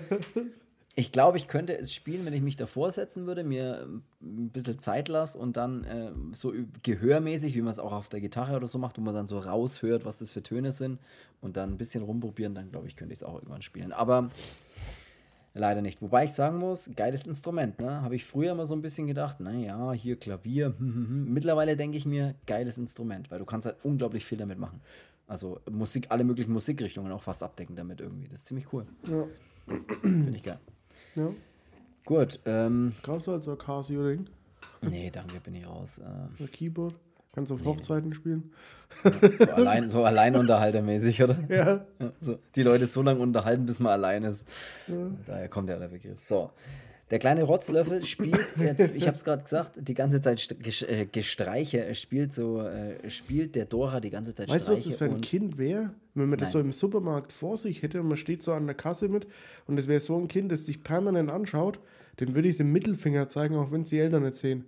[0.93, 3.87] Ich glaube, ich könnte es spielen, wenn ich mich davor setzen würde, mir
[4.21, 8.21] ein bisschen Zeit lasse und dann äh, so gehörmäßig, wie man es auch auf der
[8.21, 10.99] Gitarre oder so macht, wo man dann so raushört, was das für Töne sind
[11.41, 13.93] und dann ein bisschen rumprobieren, dann glaube ich, könnte ich es auch irgendwann spielen.
[13.93, 14.29] Aber
[15.57, 16.01] leider nicht.
[16.01, 18.01] Wobei ich sagen muss, geiles Instrument, ne?
[18.01, 20.67] Habe ich früher mal so ein bisschen gedacht, naja, hier Klavier.
[20.77, 21.33] Hm, hm, hm.
[21.33, 24.81] Mittlerweile denke ich mir, geiles Instrument, weil du kannst halt unglaublich viel damit machen.
[25.27, 28.27] Also Musik, alle möglichen Musikrichtungen auch fast abdecken damit irgendwie.
[28.27, 28.85] Das ist ziemlich cool.
[29.07, 29.25] Ja.
[30.01, 30.59] Finde ich geil.
[31.15, 31.29] ja.
[32.05, 34.27] Gut, ähm, Kaufst du halt so Casio-Ding?
[34.81, 35.99] nee, danke, bin ich raus.
[35.99, 36.95] Ein Keyboard?
[37.37, 38.49] Kannst du auf Hochzeiten spielen?
[39.03, 41.37] so, allein, so Alleinunterhaltermäßig, oder?
[41.47, 41.85] Ja.
[41.99, 44.47] Ja, so, die Leute so lange unterhalten, bis man allein ist.
[45.23, 46.17] Daher kommt ja der Begriff.
[46.23, 46.49] So.
[47.11, 50.49] Der kleine Rotzlöffel spielt jetzt, ich habe es gerade gesagt, die ganze Zeit
[50.89, 51.85] äh, Gestreiche.
[51.85, 54.97] Er spielt so, äh, spielt der Dora die ganze Zeit Weißt du, was Streiche.
[54.97, 55.91] das für ein Kind wäre?
[56.15, 56.51] Wenn man das Nein.
[56.53, 59.27] so im Supermarkt vor sich hätte und man steht so an der Kasse mit
[59.67, 61.77] und es wäre so ein Kind, das sich permanent anschaut,
[62.19, 64.65] dem würde ich den Mittelfinger zeigen, auch wenn es die Eltern nicht sehen.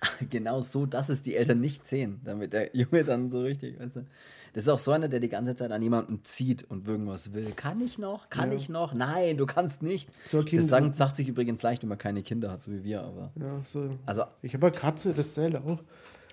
[0.30, 3.96] genau so, dass es die Eltern nicht sehen, damit der Junge dann so richtig, weißt
[3.96, 4.06] du.
[4.52, 7.52] Das ist auch so einer, der die ganze Zeit an jemanden zieht und irgendwas will.
[7.56, 8.30] Kann ich noch?
[8.30, 8.56] Kann Ja.
[8.56, 8.94] ich noch?
[8.94, 10.08] Nein, du kannst nicht.
[10.30, 13.02] So das sagt, sagt sich übrigens leicht, wenn man keine Kinder hat, so wie wir,
[13.02, 13.32] aber.
[13.38, 13.90] Ja, so.
[14.06, 15.82] Also Ich habe eine Katze, das zählt auch.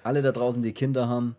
[0.03, 1.35] alle da draußen, die Kinder haben,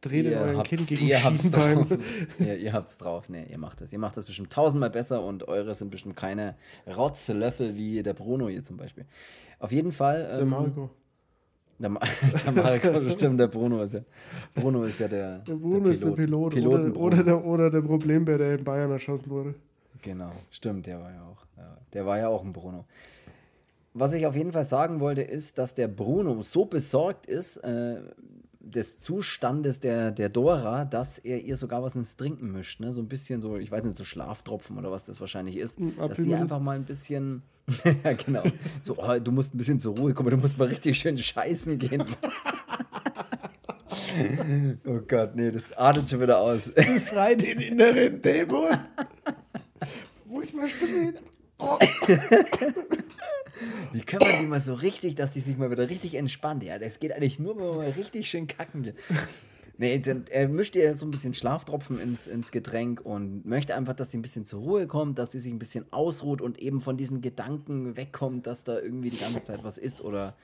[0.00, 1.86] Dreht ihr habt's, Kind gegen ihr habt's drauf.
[2.38, 3.28] ja, ihr habt's drauf.
[3.30, 3.90] Nee, ihr macht das.
[3.92, 8.48] Ihr macht das bestimmt tausendmal besser und eure sind bestimmt keine Rotzlöffel wie der Bruno
[8.48, 9.06] hier zum Beispiel.
[9.60, 10.24] Auf jeden Fall.
[10.24, 10.90] Der ähm, Marco.
[11.78, 12.00] Der, Ma
[12.46, 14.00] der Marco, stimmt, der Bruno ist ja.
[14.54, 15.38] Bruno ist ja der.
[15.38, 16.52] Der Bruno ist der Pilot.
[16.52, 19.54] Piloten oder, oder, der, oder der Problembär, der in Bayern erschossen wurde.
[20.02, 21.44] Genau, stimmt, der war ja auch.
[21.94, 22.84] Der war ja auch ein Bruno.
[23.94, 28.00] Was ich auf jeden Fall sagen wollte, ist, dass der Bruno so besorgt ist äh,
[28.58, 32.80] des Zustandes der, der Dora, dass er ihr sogar was ins Trinken mischt.
[32.80, 32.92] Ne?
[32.92, 35.78] So ein bisschen so, ich weiß nicht, so Schlaftropfen oder was das wahrscheinlich ist.
[35.78, 37.42] Ein Dass sie einfach mal ein bisschen.
[38.04, 38.42] ja, genau.
[38.80, 41.78] So, oh, du musst ein bisschen zur Ruhe kommen, du musst mal richtig schön scheißen
[41.78, 42.02] gehen.
[44.86, 46.72] oh Gott, nee, das adelt schon wieder aus.
[46.72, 48.78] Befrei den inneren Dämon.
[50.26, 51.14] Wo ist meine Stimme?
[53.92, 56.62] Wie können wir die mal so richtig, dass die sich mal wieder richtig entspannt?
[56.62, 58.96] Ja, das geht eigentlich nur, wenn man mal richtig schön kacken geht.
[59.76, 64.12] Nee, er mischt ihr so ein bisschen Schlaftropfen ins, ins Getränk und möchte einfach, dass
[64.12, 66.96] sie ein bisschen zur Ruhe kommt, dass sie sich ein bisschen ausruht und eben von
[66.96, 70.36] diesen Gedanken wegkommt, dass da irgendwie die ganze Zeit was ist oder,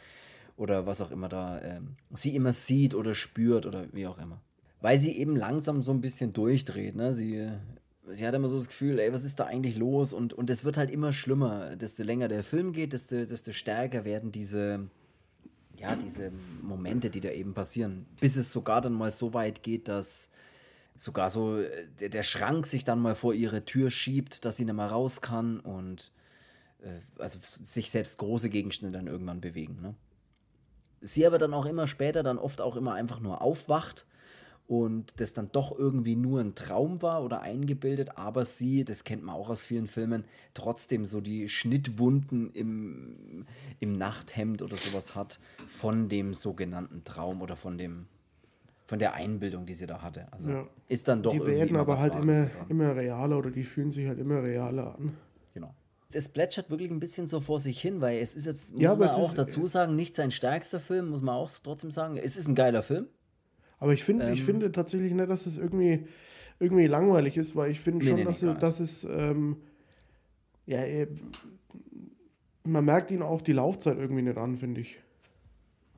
[0.56, 4.40] oder was auch immer da ähm, sie immer sieht oder spürt oder wie auch immer.
[4.80, 6.96] Weil sie eben langsam so ein bisschen durchdreht.
[6.96, 7.12] Ne?
[7.12, 7.48] Sie,
[8.10, 10.12] sie hat immer so das Gefühl, ey, was ist da eigentlich los?
[10.12, 11.76] Und, und es wird halt immer schlimmer.
[11.76, 14.88] Desto länger der Film geht, desto, desto stärker werden diese,
[15.80, 16.30] ja, diese
[16.62, 18.06] Momente, die da eben passieren.
[18.20, 20.30] Bis es sogar dann mal so weit geht, dass
[20.94, 24.66] sogar so äh, der, der Schrank sich dann mal vor ihre Tür schiebt, dass sie
[24.66, 26.12] nicht mehr raus kann und
[26.82, 29.80] äh, also sich selbst große Gegenstände dann irgendwann bewegen.
[29.80, 29.94] Ne?
[31.00, 34.04] Sie aber dann auch immer später, dann oft auch immer einfach nur aufwacht
[34.70, 39.24] und das dann doch irgendwie nur ein Traum war oder eingebildet, aber sie, das kennt
[39.24, 43.46] man auch aus vielen Filmen, trotzdem so die Schnittwunden im,
[43.80, 48.06] im Nachthemd oder sowas hat von dem sogenannten Traum oder von dem
[48.86, 50.26] von der Einbildung, die sie da hatte.
[50.32, 50.66] Also Ja.
[50.88, 52.66] ist dann doch die irgendwie werden aber halt Wahres immer, dran.
[52.68, 55.16] immer realer oder die fühlen sich halt immer realer an.
[55.54, 55.74] Genau.
[56.12, 58.94] Es plätschert wirklich ein bisschen so vor sich hin, weil es ist jetzt, muss Ja,
[58.94, 62.16] man auch ist- dazu sagen, nicht sein stärkster Film, muss man auch trotzdem sagen.
[62.16, 63.06] Es ist ein geiler Film.
[63.80, 64.34] Aber ich finde, Ähm.
[64.34, 66.06] ich finde tatsächlich nicht, dass es irgendwie,
[66.60, 68.62] irgendwie langweilig ist, weil ich finde Nee, schon, nee, nee, dass, nicht.
[68.62, 69.56] dass es, ähm,
[70.66, 71.08] ja, eh,
[72.64, 75.00] man merkt ihn auch die Laufzeit irgendwie nicht an, finde ich.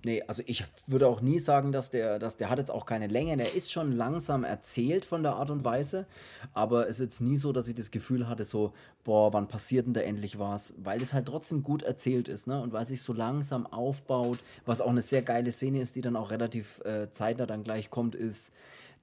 [0.05, 3.07] Nee, also ich würde auch nie sagen, dass der, dass der hat jetzt auch keine
[3.07, 3.37] Länge.
[3.37, 6.07] Der ist schon langsam erzählt von der Art und Weise,
[6.55, 8.73] aber es ist jetzt nie so, dass ich das Gefühl hatte, so,
[9.05, 10.75] boah, wann passiert denn da endlich was?
[10.79, 12.61] Weil es halt trotzdem gut erzählt ist, ne?
[12.61, 16.17] Und weil sich so langsam aufbaut, was auch eine sehr geile Szene ist, die dann
[16.17, 18.53] auch relativ äh, zeitnah dann gleich kommt, ist,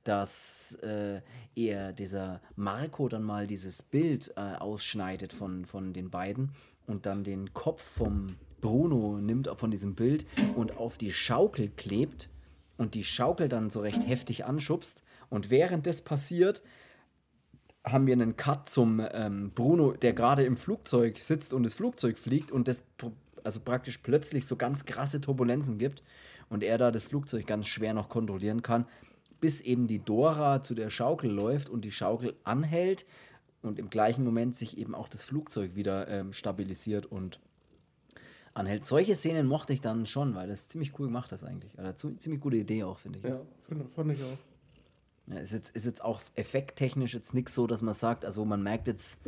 [0.03, 1.21] dass äh,
[1.55, 6.51] er, dieser Marco, dann mal dieses Bild äh, ausschneidet von, von den beiden
[6.88, 12.30] und dann den Kopf vom Bruno nimmt von diesem Bild und auf die Schaukel klebt
[12.78, 15.04] und die Schaukel dann so recht heftig anschubst.
[15.30, 16.63] Und während das passiert,
[17.84, 22.17] haben wir einen Cut zum ähm, Bruno, der gerade im Flugzeug sitzt und das Flugzeug
[22.19, 22.84] fliegt und das
[23.43, 26.04] also praktisch plötzlich so ganz krasse Turbulenzen gibt
[26.50, 28.86] und er da das Flugzeug ganz schwer noch kontrollieren kann,
[29.39, 33.06] bis eben die Dora zu der Schaukel läuft und die Schaukel anhält
[33.62, 37.39] und im gleichen Moment sich eben auch das Flugzeug wieder ähm, stabilisiert und
[38.60, 38.86] anhält.
[38.86, 41.74] Solche Szenen mochte ich dann schon, weil das ziemlich cool gemacht ist eigentlich.
[41.76, 43.26] Oder also, ziemlich gute Idee auch, finde ich.
[43.26, 44.38] Ja, genau, fand ich auch.
[45.28, 48.62] Ja, ist, jetzt, ist jetzt auch effekttechnisch jetzt nichts so, dass man sagt, also man
[48.62, 49.19] merkt jetzt,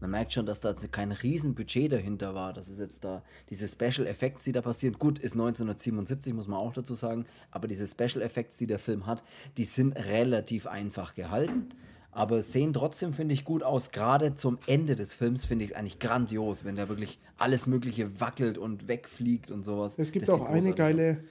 [0.00, 2.52] man merkt schon, dass da jetzt kein Riesenbudget dahinter war.
[2.52, 6.58] Das ist jetzt da, diese Special Effects, die da passieren, gut, ist 1977, muss man
[6.58, 9.22] auch dazu sagen, aber diese Special Effects, die der Film hat,
[9.56, 11.68] die sind relativ einfach gehalten
[12.12, 13.90] aber sehen trotzdem, finde ich, gut aus.
[13.90, 18.20] Gerade zum Ende des Films finde ich es eigentlich grandios, wenn da wirklich alles Mögliche
[18.20, 19.98] wackelt und wegfliegt und sowas.
[19.98, 21.24] Es gibt das auch eine geile,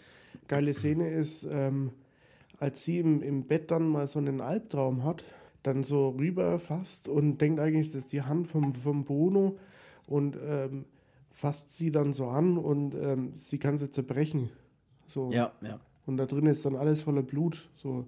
[0.48, 1.92] geile Szene, ist, ähm,
[2.60, 5.24] als sie im, im Bett dann mal so einen Albtraum hat,
[5.62, 9.60] dann so rüberfasst und denkt eigentlich, das ist die Hand vom, vom Bruno
[10.08, 10.86] und ähm,
[11.30, 14.50] fasst sie dann so an und ähm, sie kann sie zerbrechen.
[15.08, 15.32] So.
[15.32, 15.80] Ja, ja.
[16.08, 17.70] Und da drin ist dann alles voller Blut.
[17.76, 18.08] So.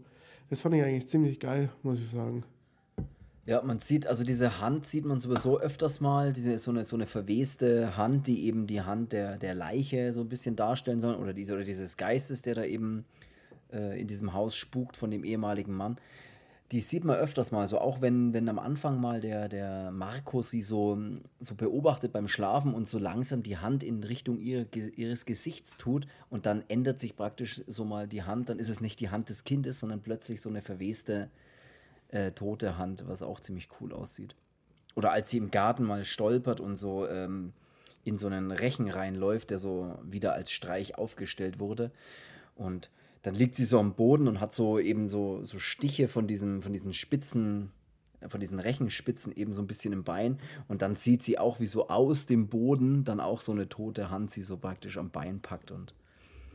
[0.50, 2.44] Das fand ich eigentlich ziemlich geil, muss ich sagen.
[3.46, 6.96] Ja, man sieht, also diese Hand sieht man sowieso öfters mal, diese so eine, so
[6.96, 11.16] eine verweste Hand, die eben die Hand der, der Leiche so ein bisschen darstellen soll,
[11.16, 13.04] oder, diese, oder dieses Geistes, der da eben
[13.74, 15.98] äh, in diesem Haus spukt von dem ehemaligen Mann.
[16.72, 20.42] Die sieht man öfters mal, so auch wenn, wenn am Anfang mal der, der Marco
[20.42, 20.98] sie so,
[21.42, 26.08] so beobachtet beim Schlafen und so langsam die Hand in Richtung ihre, ihres Gesichts tut
[26.30, 29.28] und dann ändert sich praktisch so mal die Hand, dann ist es nicht die Hand
[29.28, 31.30] des Kindes, sondern plötzlich so eine verweste
[32.13, 34.36] äh, tote Hand, was auch ziemlich cool aussieht.
[34.95, 37.54] Oder als sie im Garten mal stolpert und so ähm,
[38.04, 41.91] in so einen Rechen reinläuft, der so wieder als Streich aufgestellt wurde.
[42.56, 42.91] Und
[43.23, 46.62] dann liegt sie so am Boden und hat so eben so, so Stiche von, diesem,
[46.62, 47.71] von diesen Spitzen,
[48.28, 50.39] von diesen Rechenspitzen eben so ein bisschen im Bein.
[50.67, 54.12] Und dann sieht sie auch, wie so aus dem Boden dann auch so eine tote
[54.12, 55.71] Hand sie so praktisch am Bein packt.
[55.71, 55.95] Und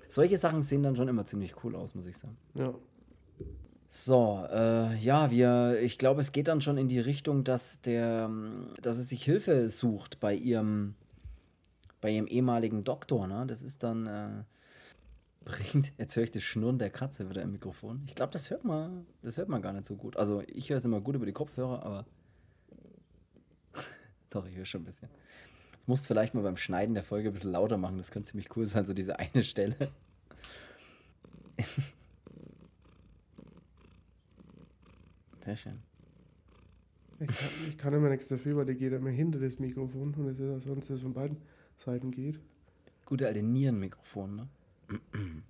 [0.06, 2.36] solche Sachen sehen dann schon immer ziemlich cool aus, muss ich sagen.
[2.54, 2.74] Ja,
[3.90, 8.30] so, äh, ja, wir, ich glaube, es geht dann schon in die Richtung, dass der,
[8.82, 10.94] dass es sich Hilfe sucht bei ihrem,
[12.02, 13.46] bei ihrem ehemaligen Doktor, ne?
[13.46, 14.44] Das ist dann, äh,
[15.44, 18.02] bringt, jetzt höre ich das Schnurren der Katze wieder im Mikrofon.
[18.06, 20.18] Ich glaube, das hört man, das hört man gar nicht so gut.
[20.18, 22.04] Also ich höre es immer gut über die Kopfhörer, aber
[24.30, 25.08] doch, ich höre schon ein bisschen.
[25.78, 28.28] Das musst du vielleicht mal beim Schneiden der Folge ein bisschen lauter machen, das könnte
[28.28, 29.76] ziemlich cool sein, so diese eine Stelle.
[35.48, 35.78] Sehr schön.
[37.20, 40.28] Ich kann, ich kann immer nichts dafür, weil der geht immer hinter das Mikrofon und
[40.28, 41.38] es ist auch sonst, dass es von beiden
[41.78, 42.38] Seiten geht.
[43.06, 44.48] Gute alte Nierenmikrofon, ne?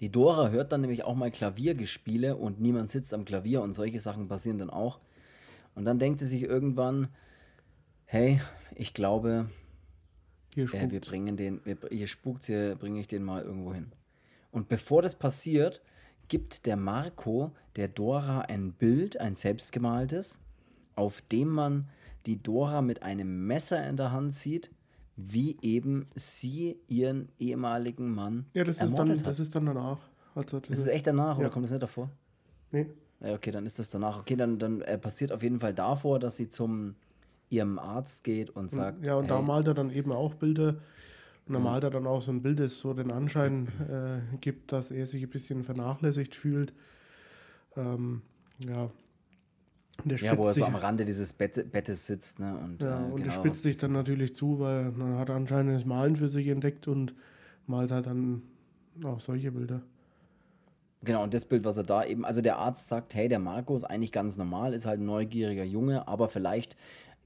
[0.00, 4.00] Die Dora hört dann nämlich auch mal Klaviergespiele und niemand sitzt am Klavier und solche
[4.00, 4.98] Sachen passieren dann auch.
[5.76, 7.06] Und dann denkt sie sich irgendwann,
[8.04, 8.40] hey,
[8.74, 9.48] ich glaube,
[10.56, 13.92] äh, wir bringen den, wir, hier spukt hier bringe ich den mal irgendwo hin.
[14.50, 15.80] Und bevor das passiert,
[16.28, 20.40] gibt der Marco der Dora ein Bild, ein selbstgemaltes,
[20.94, 21.88] auf dem man
[22.26, 24.70] die Dora mit einem Messer in der Hand sieht,
[25.16, 29.26] wie eben sie ihren ehemaligen Mann Ja, das, ist dann, hat.
[29.26, 30.00] das ist dann danach.
[30.34, 31.40] Also das, das ist echt danach, ja.
[31.40, 32.10] oder kommt das nicht davor?
[32.70, 32.86] Nee.
[33.20, 34.20] Ja, okay, dann ist das danach.
[34.20, 36.96] Okay, dann, dann äh, passiert auf jeden Fall davor, dass sie zum
[37.48, 39.06] ihrem Arzt geht und sagt.
[39.06, 40.76] Ja, und hey, da malt er dann eben auch Bilder
[41.46, 44.72] und dann malt er dann auch so ein Bild, das so den Anschein äh, gibt,
[44.72, 46.72] dass er sich ein bisschen vernachlässigt fühlt.
[47.76, 48.22] Ähm,
[48.58, 48.90] ja.
[50.04, 52.40] ja, wo er so am Rande dieses Bett, Bettes sitzt.
[52.40, 52.58] Ne?
[52.58, 55.36] Und, ja, äh, und genau, er spitzt sich dann natürlich zu, weil dann hat er
[55.36, 57.14] anscheinend das Malen für sich entdeckt und
[57.66, 58.42] malt halt dann
[59.04, 59.82] auch solche Bilder.
[61.02, 63.76] Genau, und das Bild, was er da eben, also der Arzt sagt, hey, der Marco
[63.76, 66.76] ist eigentlich ganz normal, ist halt ein neugieriger Junge, aber vielleicht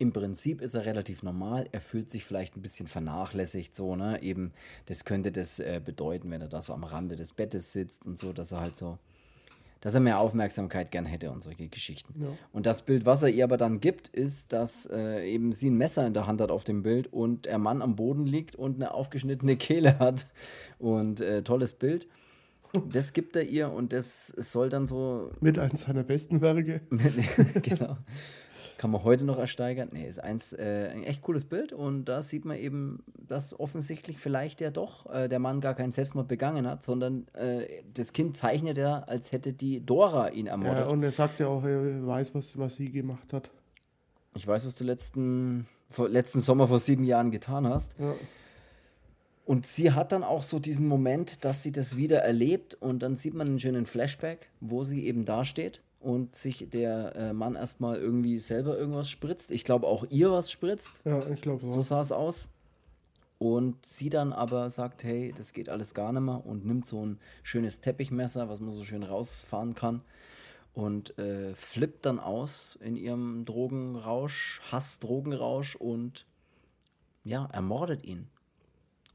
[0.00, 1.68] im Prinzip ist er relativ normal.
[1.72, 4.22] Er fühlt sich vielleicht ein bisschen vernachlässigt, so, ne?
[4.22, 4.52] Eben,
[4.86, 8.18] das könnte das äh, bedeuten, wenn er da so am Rande des Bettes sitzt und
[8.18, 8.96] so, dass er halt so,
[9.82, 12.14] dass er mehr Aufmerksamkeit gern hätte und solche Geschichten.
[12.18, 12.28] Ja.
[12.54, 15.76] Und das Bild, was er ihr aber dann gibt, ist, dass äh, eben sie ein
[15.76, 18.76] Messer in der Hand hat auf dem Bild und der Mann am Boden liegt und
[18.76, 20.26] eine aufgeschnittene Kehle hat.
[20.78, 22.08] Und äh, tolles Bild.
[22.88, 25.30] Das gibt er ihr und das soll dann so.
[25.40, 26.80] Mit eines seiner besten Werke.
[27.62, 27.98] genau
[28.80, 29.90] kann man heute noch ersteigern.
[29.92, 34.16] Nee, ist eins, äh, ein echt cooles Bild und da sieht man eben, dass offensichtlich
[34.16, 38.38] vielleicht ja doch äh, der Mann gar keinen Selbstmord begangen hat, sondern äh, das Kind
[38.38, 40.86] zeichnet er, als hätte die Dora ihn ermordet.
[40.86, 43.50] Ja, und er sagt ja auch, er weiß, was, was sie gemacht hat.
[44.34, 47.98] Ich weiß aus der letzten vor, letzten Sommer vor sieben Jahren getan hast.
[47.98, 48.14] Ja.
[49.44, 53.14] Und sie hat dann auch so diesen Moment, dass sie das wieder erlebt und dann
[53.14, 57.98] sieht man einen schönen Flashback, wo sie eben dasteht und sich der äh, Mann erstmal
[57.98, 59.50] irgendwie selber irgendwas spritzt.
[59.50, 61.02] Ich glaube auch ihr was spritzt.
[61.04, 62.48] Ja, ich glaube So sah es aus.
[63.38, 67.06] Und sie dann aber sagt, hey, das geht alles gar nicht mehr und nimmt so
[67.06, 70.02] ein schönes Teppichmesser, was man so schön rausfahren kann
[70.74, 76.26] und äh, flippt dann aus in ihrem Drogenrausch, Hass-Drogenrausch und
[77.24, 78.28] ja, ermordet ihn.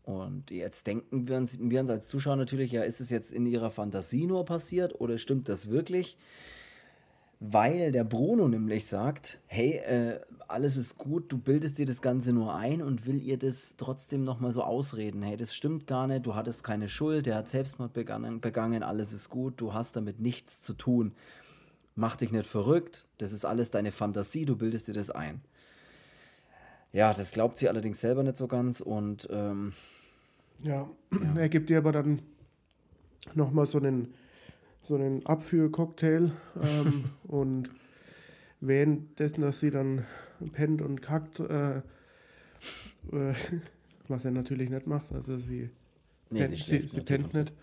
[0.03, 3.45] Und jetzt denken wir uns, wir uns als Zuschauer natürlich, ja, ist es jetzt in
[3.47, 6.17] ihrer Fantasie nur passiert oder stimmt das wirklich?
[7.39, 12.31] Weil der Bruno nämlich sagt, hey, äh, alles ist gut, du bildest dir das Ganze
[12.33, 15.21] nur ein und will ihr das trotzdem nochmal so ausreden.
[15.21, 19.11] Hey, das stimmt gar nicht, du hattest keine Schuld, der hat Selbstmord begangen, begangen, alles
[19.11, 21.13] ist gut, du hast damit nichts zu tun.
[21.95, 25.41] Mach dich nicht verrückt, das ist alles deine Fantasie, du bildest dir das ein.
[26.93, 29.73] Ja, das glaubt sie allerdings selber nicht so ganz und ähm,
[30.63, 30.89] Ja,
[31.35, 32.21] er gibt dir aber dann
[33.33, 34.13] nochmal so einen,
[34.85, 37.69] so einen Abführcocktail ähm, und
[38.61, 40.05] währenddessen, dass sie dann
[40.53, 41.81] pennt und kackt, äh, äh,
[44.07, 45.69] was er natürlich nicht macht, also sie,
[46.29, 47.53] nee, pennt, sie, sie, sie nicht, pennt nicht.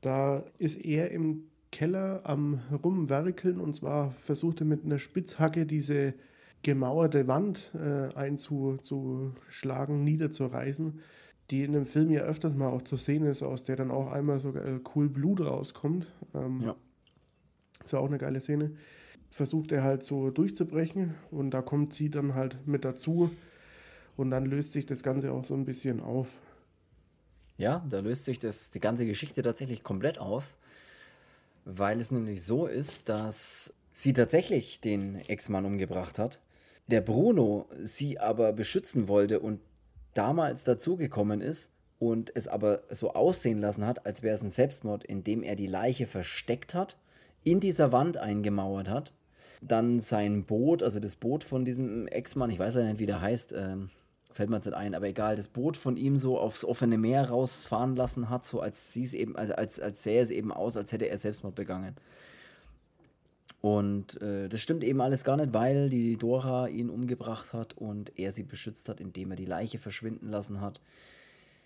[0.00, 6.14] da ist er im Keller am Rumwerkeln und zwar versucht er mit einer Spitzhacke diese
[6.62, 11.00] gemauerte Wand äh, einzuschlagen, niederzureißen,
[11.50, 14.10] die in dem Film ja öfters mal auch zu sehen ist, aus der dann auch
[14.10, 16.06] einmal sogar äh, cool Blut rauskommt.
[16.34, 16.76] Ähm, Ja.
[17.84, 18.72] Ist ja auch eine geile Szene.
[19.30, 23.30] Versucht er halt so durchzubrechen und da kommt sie dann halt mit dazu
[24.16, 26.38] und dann löst sich das Ganze auch so ein bisschen auf.
[27.56, 30.56] Ja, da löst sich das, die ganze Geschichte tatsächlich komplett auf,
[31.64, 36.40] weil es nämlich so ist, dass sie tatsächlich den Ex-Mann umgebracht hat.
[36.88, 39.60] Der Bruno sie aber beschützen wollte und
[40.18, 45.04] damals dazugekommen ist und es aber so aussehen lassen hat, als wäre es ein Selbstmord,
[45.04, 46.96] indem er die Leiche versteckt hat,
[47.44, 49.12] in dieser Wand eingemauert hat,
[49.62, 53.20] dann sein Boot, also das Boot von diesem Ex-Mann, ich weiß ja nicht, wie der
[53.20, 53.90] heißt, ähm,
[54.32, 57.28] fällt mir jetzt nicht ein, aber egal, das Boot von ihm so aufs offene Meer
[57.28, 60.76] rausfahren lassen hat, so als sie es eben, also als, als sähe es eben aus,
[60.76, 61.96] als hätte er Selbstmord begangen.
[63.60, 68.12] Und äh, das stimmt eben alles gar nicht, weil die Dora ihn umgebracht hat und
[68.16, 70.80] er sie beschützt hat, indem er die Leiche verschwinden lassen hat.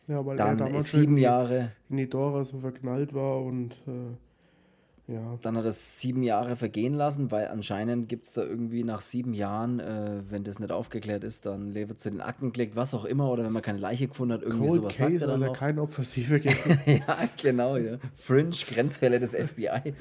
[0.08, 3.42] Ja, weil Dann er damals sieben in die- Jahre, in die Dora so verknallt war
[3.42, 8.42] und äh, ja, dann hat er sieben Jahre vergehen lassen, weil anscheinend gibt es da
[8.42, 12.52] irgendwie nach sieben Jahren, äh, wenn das nicht aufgeklärt ist, dann wird zu den Akten
[12.52, 15.10] gelegt, was auch immer, oder wenn man keine Leiche gefunden hat, irgendwie Cold sowas sagt
[15.12, 15.52] Case, er dann noch.
[15.56, 16.80] kein Opfer sie vergessen.
[16.86, 17.98] ja, genau, ja.
[18.14, 19.92] Fringe, Grenzfälle des FBI.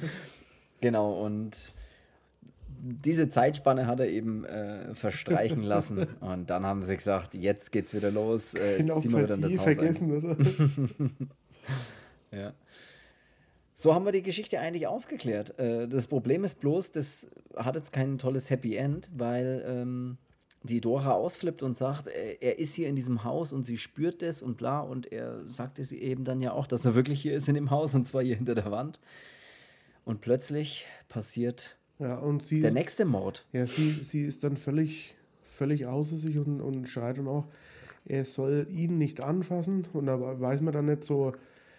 [0.80, 1.74] genau, und
[2.84, 6.06] diese Zeitspanne hat er eben äh, verstreichen lassen.
[6.20, 8.54] Und dann haben sie gesagt, jetzt geht's wieder los.
[8.54, 9.74] Äh, jetzt ziehen wir wieder in das Haus ein.
[9.74, 10.36] vergessen, oder?
[12.32, 12.54] Ja.
[13.74, 15.58] So haben wir die Geschichte eigentlich aufgeklärt.
[15.58, 20.16] Äh, das Problem ist bloß, das hat jetzt kein tolles Happy End, weil ähm,
[20.62, 24.22] die Dora ausflippt und sagt, äh, er ist hier in diesem Haus und sie spürt
[24.22, 24.80] das und bla.
[24.80, 27.70] Und er sagte sie eben dann ja auch, dass er wirklich hier ist in dem
[27.70, 28.98] Haus und zwar hier hinter der Wand.
[30.04, 33.46] Und plötzlich passiert Ja, und sie, der nächste Mord.
[33.52, 37.46] ja, sie, sie ist dann völlig, völlig außer sich und, und schreit dann auch,
[38.04, 39.86] er soll ihn nicht anfassen.
[39.92, 41.32] Und da weiß man dann nicht so,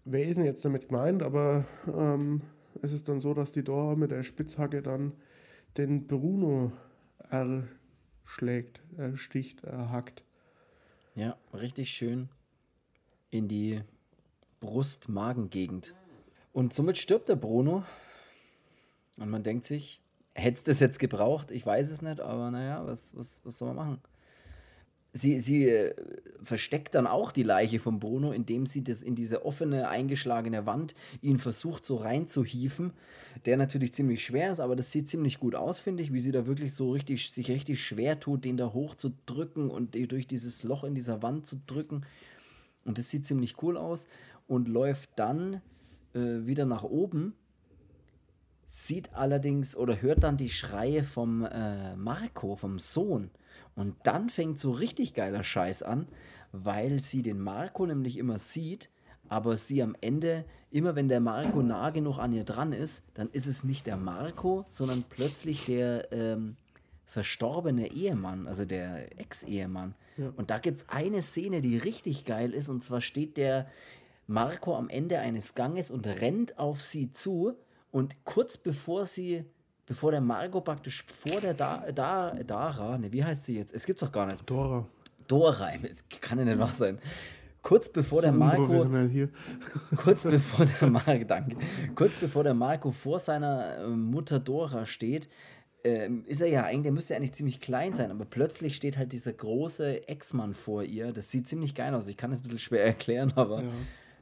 [0.05, 2.41] wer ist denn jetzt damit gemeint, aber ähm,
[2.81, 5.13] es ist dann so, dass die Dora mit der Spitzhacke dann
[5.77, 6.71] den Bruno
[7.29, 10.23] erschlägt, ersticht, erhackt.
[11.15, 12.29] Ja, richtig schön
[13.29, 13.81] in die
[14.59, 15.93] Brust-Magengegend.
[16.53, 17.83] Und somit stirbt der Bruno.
[19.17, 20.01] Und man denkt sich,
[20.35, 21.51] hätte es das jetzt gebraucht?
[21.51, 24.01] Ich weiß es nicht, aber naja, was, was, was soll man machen?
[25.15, 25.93] Sie, sie äh,
[26.41, 30.95] versteckt dann auch die Leiche von Bruno, indem sie das in diese offene, eingeschlagene Wand
[31.21, 32.93] ihn versucht so reinzuhieven,
[33.45, 36.31] der natürlich ziemlich schwer ist, aber das sieht ziemlich gut aus, finde ich, wie sie
[36.31, 40.83] da wirklich so richtig, sich richtig schwer tut, den da hochzudrücken und durch dieses Loch
[40.83, 42.07] in dieser Wand zu drücken.
[42.83, 44.07] Und das sieht ziemlich cool aus
[44.47, 45.61] und läuft dann
[46.15, 47.35] äh, wieder nach oben,
[48.65, 53.29] sieht allerdings oder hört dann die Schreie vom äh, Marco, vom Sohn.
[53.75, 56.07] Und dann fängt so richtig geiler Scheiß an,
[56.51, 58.89] weil sie den Marco nämlich immer sieht,
[59.29, 63.29] aber sie am Ende, immer wenn der Marco nah genug an ihr dran ist, dann
[63.31, 66.55] ist es nicht der Marco, sondern plötzlich der ähm,
[67.05, 69.95] verstorbene Ehemann, also der Ex-Ehemann.
[70.35, 73.67] Und da gibt es eine Szene, die richtig geil ist, und zwar steht der
[74.27, 77.55] Marco am Ende eines Ganges und rennt auf sie zu
[77.93, 79.45] und kurz bevor sie
[79.85, 83.73] bevor der Marco praktisch vor der da da Dara, ne, wie heißt sie jetzt?
[83.73, 84.49] Es gibt's doch gar nicht.
[84.49, 84.85] Dora.
[85.27, 86.97] Dora, es kann ja nicht wahr sein.
[87.61, 88.67] Kurz bevor der Marco
[89.07, 89.29] hier.
[89.95, 91.55] kurz bevor der Marco, danke,
[91.95, 95.29] kurz bevor der Marco vor seiner äh, Mutter Dora steht,
[95.83, 98.97] ähm, ist er ja eigentlich, der müsste ja eigentlich ziemlich klein sein, aber plötzlich steht
[98.97, 101.13] halt dieser große Ex-Mann vor ihr.
[101.13, 102.07] Das sieht ziemlich geil aus.
[102.07, 103.69] Ich kann es ein bisschen schwer erklären, aber Ja.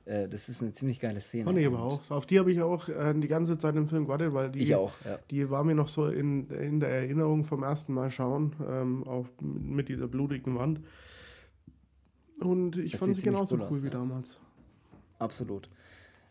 [0.05, 1.45] Äh, das ist eine ziemlich geile Szene.
[1.45, 2.01] Fand ich aber auch.
[2.09, 4.93] Auf die habe ich auch äh, die ganze Zeit im Film gewartet, weil die, auch,
[5.05, 5.19] ja.
[5.29, 9.27] die war mir noch so in, in der Erinnerung vom ersten Mal schauen, ähm, auch
[9.39, 10.81] mit dieser blutigen Wand.
[12.39, 13.91] Und ich Das fand sie genauso cool cool aus, wie ja.
[13.91, 14.39] damals.
[15.19, 15.69] Absolut.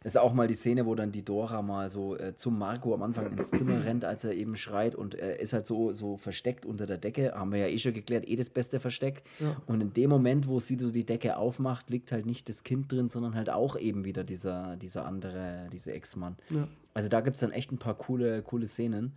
[0.03, 3.03] Ist auch mal die Szene, wo dann die Dora mal so äh, zum Marco am
[3.03, 6.65] Anfang ins Zimmer rennt, als er eben schreit und er ist halt so, so versteckt
[6.65, 7.33] unter der Decke.
[7.35, 9.23] Haben wir ja eh schon geklärt, eh das beste Versteck.
[9.41, 9.61] Ja.
[9.67, 12.91] Und in dem Moment, wo sie so die Decke aufmacht, liegt halt nicht das Kind
[12.91, 16.37] drin, sondern halt auch eben wieder dieser, dieser andere, dieser Ex-Mann.
[16.49, 16.67] Ja.
[16.95, 19.13] Also da gibt es dann echt ein paar coole, coole Szenen.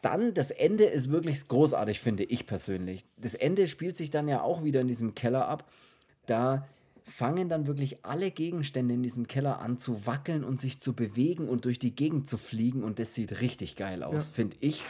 [0.00, 3.04] Dann, das Ende ist wirklich großartig, finde ich persönlich.
[3.16, 5.68] Das Ende spielt sich dann ja auch wieder in diesem Keller ab.
[6.26, 6.68] Da
[7.04, 11.48] fangen dann wirklich alle Gegenstände in diesem Keller an zu wackeln und sich zu bewegen
[11.48, 12.82] und durch die Gegend zu fliegen.
[12.82, 14.34] Und das sieht richtig geil aus, Ja.
[14.34, 14.82] finde ich.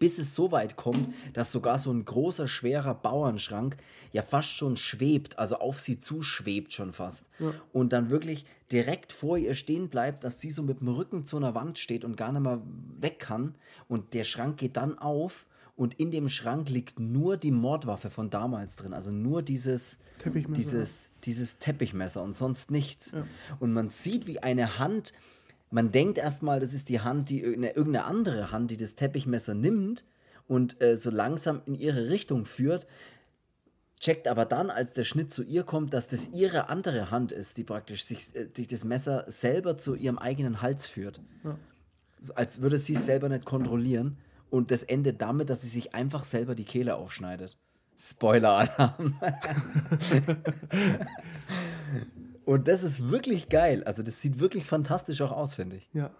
[0.00, 3.76] Bis es so weit kommt, dass sogar so ein großer, schwerer Bauernschrank
[4.10, 7.26] ja fast schon schwebt, also auf sie zuschwebt schon fast.
[7.72, 11.36] Und dann wirklich direkt vor ihr stehen bleibt, dass sie so mit dem Rücken zu
[11.36, 12.60] einer Wand steht und gar nicht mehr
[12.98, 13.54] weg kann.
[13.86, 18.30] Und der Schrank geht dann auf und in dem Schrank liegt nur die Mordwaffe von
[18.30, 18.92] damals drin.
[18.92, 20.60] Also nur dieses Teppichmesser.
[20.60, 23.14] dieses, dieses Teppichmesser und sonst nichts.
[23.58, 25.12] Und man sieht, wie eine Hand,
[25.70, 30.04] man denkt erstmal, das ist die Hand, die irgendeine, andere Hand, die das Teppichmesser nimmt
[30.46, 32.86] und äh, so langsam in ihre Richtung führt,
[33.98, 37.56] checkt aber dann, als der Schnitt zu ihr kommt, dass das ihre andere Hand ist,
[37.56, 41.22] die praktisch sich, äh, sich das Messer selber zu ihrem eigenen Hals führt.
[42.20, 44.18] So, als würde sie es selber nicht kontrollieren.
[44.52, 47.56] Und das endet damit, dass sie sich einfach selber die Kehle aufschneidet.
[47.96, 49.18] Spoiler-Alarm.
[52.44, 53.82] Und das ist wirklich geil.
[53.84, 55.88] Also, das sieht wirklich fantastisch auch aus, finde ich.
[55.94, 56.10] Ja.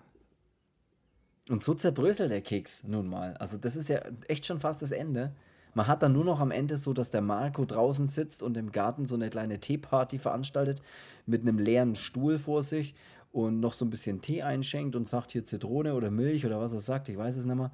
[1.51, 3.37] Und so zerbröselt der Keks nun mal.
[3.37, 5.35] Also, das ist ja echt schon fast das Ende.
[5.74, 8.72] Man hat dann nur noch am Ende so, dass der Marco draußen sitzt und im
[8.72, 10.80] Garten so eine kleine Teeparty veranstaltet
[11.26, 12.95] mit einem leeren Stuhl vor sich
[13.30, 16.72] und noch so ein bisschen Tee einschenkt und sagt hier Zitrone oder Milch oder was
[16.72, 17.72] er sagt, ich weiß es nicht mehr.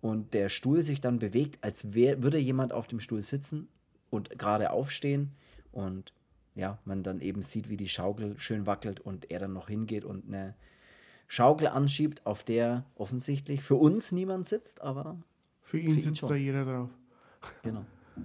[0.00, 3.68] Und der Stuhl sich dann bewegt, als wär, würde jemand auf dem Stuhl sitzen
[4.10, 5.32] und gerade aufstehen
[5.72, 6.12] und
[6.54, 10.04] ja, man dann eben sieht, wie die Schaukel schön wackelt und er dann noch hingeht
[10.04, 10.54] und eine
[11.26, 15.18] Schaukel anschiebt, auf der offensichtlich für uns niemand sitzt, aber
[15.60, 16.28] Für ihn Für ihn sitzt schon.
[16.30, 16.90] da jeder drauf.
[17.62, 17.84] genau.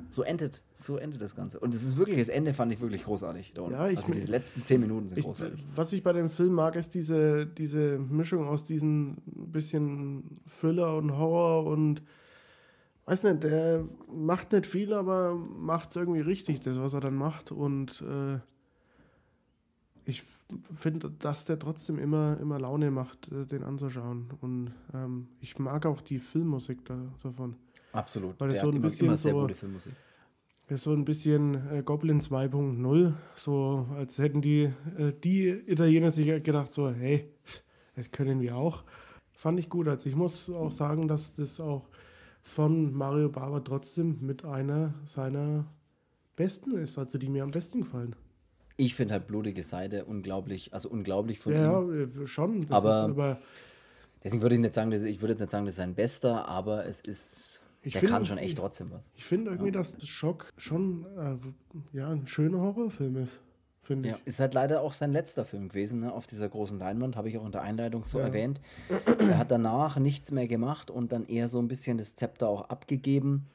[0.10, 1.60] So endet, so endet das Ganze.
[1.60, 3.54] Und es ist wirklich, das Ende fand ich wirklich großartig.
[3.58, 5.64] Ja, ich- also diese letzten zehn Minuten sind Ich, großartig.
[5.76, 11.18] was ich bei dem Film mag, ist diese, diese Mischung aus diesen bisschen Thriller und
[11.18, 12.04] Horror und
[13.06, 13.84] weiß nicht, der
[14.14, 17.52] macht nicht viel, aber macht es irgendwie richtig, das, was er dann macht.
[17.52, 18.40] Und äh,
[20.06, 20.24] ich
[20.74, 24.28] finde, dass der trotzdem immer, immer Laune macht, äh, den anzuschauen.
[24.42, 27.56] Und ähm, ich mag auch die Filmmusik da, davon.
[27.94, 28.40] Absolut.
[28.40, 29.94] weil das so ein bisschen immer sehr so- gute Filmmusik.
[30.68, 36.12] Das ist so ein bisschen äh, Goblin 2.0, so als hätten die, äh, die Italiener
[36.12, 37.30] sich gedacht, so, hey,
[37.96, 38.84] das können wir auch.
[39.34, 39.88] Fand ich gut.
[39.88, 41.88] Also ich muss auch sagen, dass das auch
[42.42, 45.66] von Mario Bava trotzdem mit einer seiner
[46.36, 48.16] besten ist, also die mir am besten gefallen.
[48.78, 52.10] Ich finde halt blutige Seite unglaublich, also unglaublich von Ja, ihm.
[52.16, 52.66] ja, äh, schon.
[52.70, 53.40] Aber- aber
[54.24, 56.48] Deswegen würde ich nicht sagen, dass, ich würde jetzt nicht sagen, das ist sein bester,
[56.48, 59.12] aber es ist, Ich der kann schon echt trotzdem was.
[59.16, 63.42] ich finde irgendwie, dass das Schock schon äh, ja, ein schöner Horrorfilm ist,
[63.82, 64.28] finde Ja, ich.
[64.28, 67.38] ist halt leider auch sein letzter Film gewesen, ne, auf dieser großen Leinwand, habe ich
[67.38, 68.26] auch in der Einleitung so Ja.
[68.28, 68.62] erwähnt.
[69.20, 72.70] Er hat danach nichts mehr gemacht und dann eher so ein bisschen das Zepter auch
[72.70, 73.48] abgegeben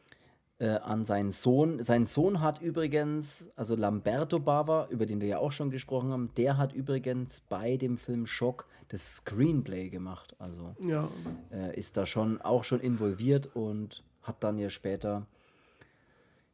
[0.60, 1.80] äh, an seinen Sohn.
[1.82, 6.30] Sein Sohn hat übrigens, also Lamberto Bava, über den wir ja auch schon gesprochen haben,
[6.36, 10.34] der hat übrigens bei dem Film Schock das Screenplay gemacht.
[10.40, 11.08] Also Ja,
[11.52, 15.26] äh, ist da schon auch schon involviert und hat dann ja später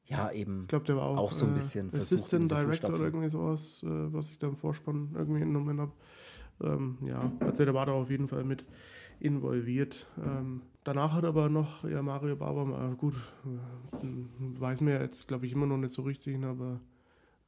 [0.07, 2.95] ja eben ich glaube, der war auch, Auch so ein äh, bisschen versucht, Assistant Director
[2.95, 5.93] oder irgendwie sowas, äh, was ich da im Vorspann irgendwie entnommen habe.
[6.63, 8.65] Ähm, ja, also der war da auf jeden Fall mit
[9.21, 10.07] involviert.
[10.23, 15.47] Ähm, danach hat aber noch ja, Mario Baba, mal, gut, äh, weiß mir jetzt, glaube
[15.47, 16.81] ich, immer noch nicht so richtig, aber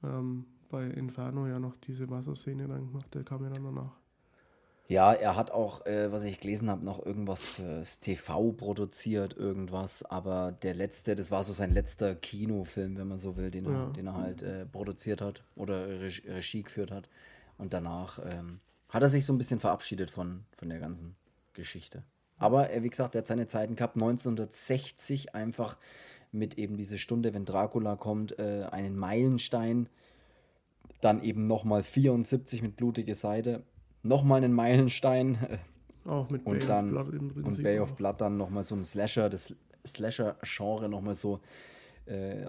[0.03, 3.97] ähm, bei Inferno ja noch diese Wasserszene dann gemacht, der kam ja dann danach.
[4.89, 10.05] Ja, er hat auch, äh, was ich gelesen habe, noch irgendwas fürs TV produziert, irgendwas.
[10.05, 13.87] Aber der letzte, das war so sein letzter Kinofilm, wenn man so will, den, Ja.
[13.87, 17.09] er, den er halt äh, produziert hat oder Reg Regie geführt hat.
[17.59, 21.17] Und danach ähm, hat er sich so ein bisschen verabschiedet von, von der ganzen
[21.53, 22.05] Geschichte.
[22.39, 25.79] Aber äh, wie gesagt, er hat seine Zeiten gehabt, 1960 einfach
[26.31, 29.89] mit eben diese Stunde, wenn Dracula kommt, äh, einen Meilenstein.
[31.01, 33.63] Dann eben nochmal 74 mit blutige Seite,
[34.07, 35.39] nochmal einen Meilenstein.
[36.07, 37.65] Auch mit und Bay dann, of Blood im Und Prinzip.
[37.65, 37.83] Bay auch.
[37.83, 41.41] of Blood dann nochmal so ein Slasher, das Slasher-Genre nochmal so
[42.07, 42.47] äh,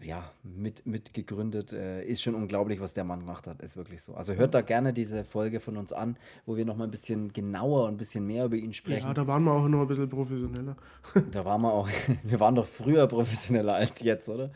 [0.00, 1.72] ja, mit, mit gegründet.
[1.72, 3.62] Äh, ist schon unglaublich, was der Mann gemacht hat.
[3.62, 4.14] Ist wirklich so.
[4.14, 7.84] Also hört da gerne diese Folge von uns an, wo wir nochmal ein bisschen genauer
[7.84, 9.06] und ein bisschen mehr über ihn sprechen.
[9.08, 10.76] Ja, da waren wir auch noch ein bisschen professioneller.
[11.32, 11.88] Da waren wir auch,
[12.22, 14.50] wir waren doch früher professioneller als jetzt, oder?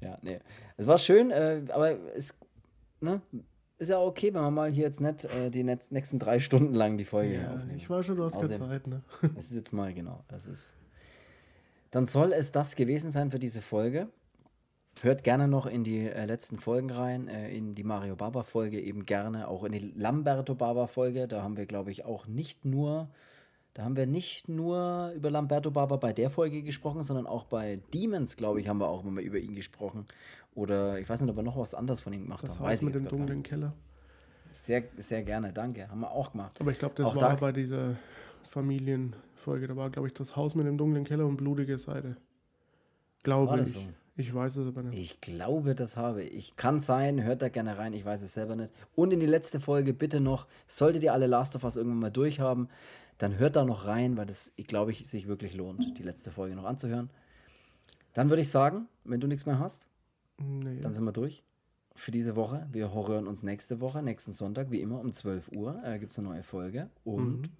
[0.00, 0.38] Ja, nee.
[0.76, 2.38] Es war schön, äh, aber es
[3.00, 3.20] ne,
[3.78, 6.96] ist ja okay, wenn wir mal hier jetzt nicht äh, die nächsten drei Stunden lang
[6.96, 7.76] die Folge Ja, aufnehmen.
[7.76, 9.02] ich weiß schon, du hast keine Zeit, ne?
[9.34, 10.24] Das ist jetzt mal genau.
[10.28, 10.74] Das ist.
[11.90, 14.08] Dann soll es das gewesen sein für diese Folge.
[15.02, 18.80] Hört gerne noch in die äh, letzten Folgen rein, äh, in die Mario Baba Folge
[18.80, 21.28] eben gerne, auch in die Lamberto Baba Folge.
[21.28, 23.08] Da haben wir, glaube ich, auch nicht nur,
[23.76, 27.78] da haben wir nicht nur über Lamberto Baba bei der Folge gesprochen, sondern auch bei
[27.92, 30.06] Demons, glaube ich, haben wir auch mal über ihn gesprochen.
[30.54, 32.60] Oder ich weiß nicht, ob wir noch was anderes von ihm gemacht Das haben.
[32.60, 33.74] Haus Weiß ich mit jetzt dem dunklen Keller.
[34.50, 35.90] Sehr, sehr gerne, danke.
[35.90, 36.56] Haben wir auch gemacht.
[36.58, 37.96] Aber ich glaube, das Auch war da- bei dieser
[38.44, 39.66] Familienfolge.
[39.68, 42.16] Da war, glaube ich, das Haus mit dem dunklen Keller und blutige Seite.
[43.22, 43.72] Glaube ich.
[43.72, 43.80] so?
[44.18, 44.98] Ich weiß es aber nicht.
[44.98, 46.56] Ich glaube, das habe ich.
[46.56, 48.72] Kann sein, hört da gerne rein, ich weiß es selber nicht.
[48.94, 52.10] Und in die letzte Folge bitte noch, solltet ihr alle Last of Us irgendwann mal
[52.10, 52.68] durchhaben,
[53.18, 56.30] dann hört da noch rein, weil das, ich glaube, ich, sich wirklich lohnt, die letzte
[56.30, 57.10] Folge noch anzuhören.
[58.12, 59.88] Dann würde ich sagen, wenn du nichts mehr hast,
[60.38, 60.80] Nee.
[60.80, 61.42] dann sind wir durch
[61.94, 62.66] für diese Woche.
[62.70, 66.18] Wir hören uns nächste Woche, nächsten Sonntag, wie immer um 12 Uhr, äh, gibt es
[66.18, 66.90] eine neue Folge.
[67.04, 67.50] Und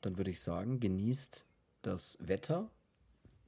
[0.00, 1.44] dann würde ich sagen, genießt
[1.82, 2.70] das Wetter,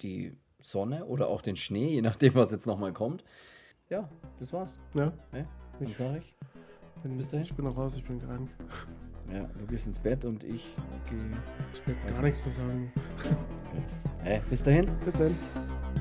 [0.03, 3.24] die Sonne oder auch den Schnee, je nachdem, was jetzt nochmal kommt.
[3.88, 4.78] Ja, das war's.
[4.94, 5.48] ja, Ne?
[5.80, 6.36] Dann Ich- sag ich.
[7.03, 7.44] bin, Bis dahin.
[7.46, 8.51] ich bin noch raus, ich bin krank.
[9.32, 10.74] Ja, du gehst ins Bett und ich
[11.08, 11.18] gehe.
[11.72, 12.92] Ich werde Also- gar nichts zu sagen.
[14.22, 15.34] Äh, bis dahin Bis dann.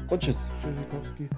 [0.09, 0.45] und tschüss.
[0.61, 1.29] Tschüssikowski.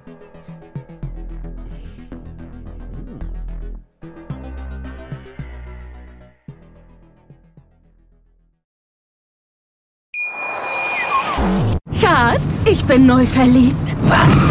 [11.99, 13.95] Schatz, ich bin neu verliebt.
[14.03, 14.47] Was?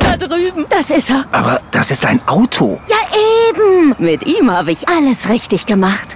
[0.00, 0.66] Da drüben.
[0.68, 1.24] Das ist er.
[1.32, 2.80] Aber das ist ein Auto.
[2.88, 2.96] Ja,
[3.50, 3.94] eben.
[3.98, 6.15] Mit ihm habe ich alles richtig gemacht.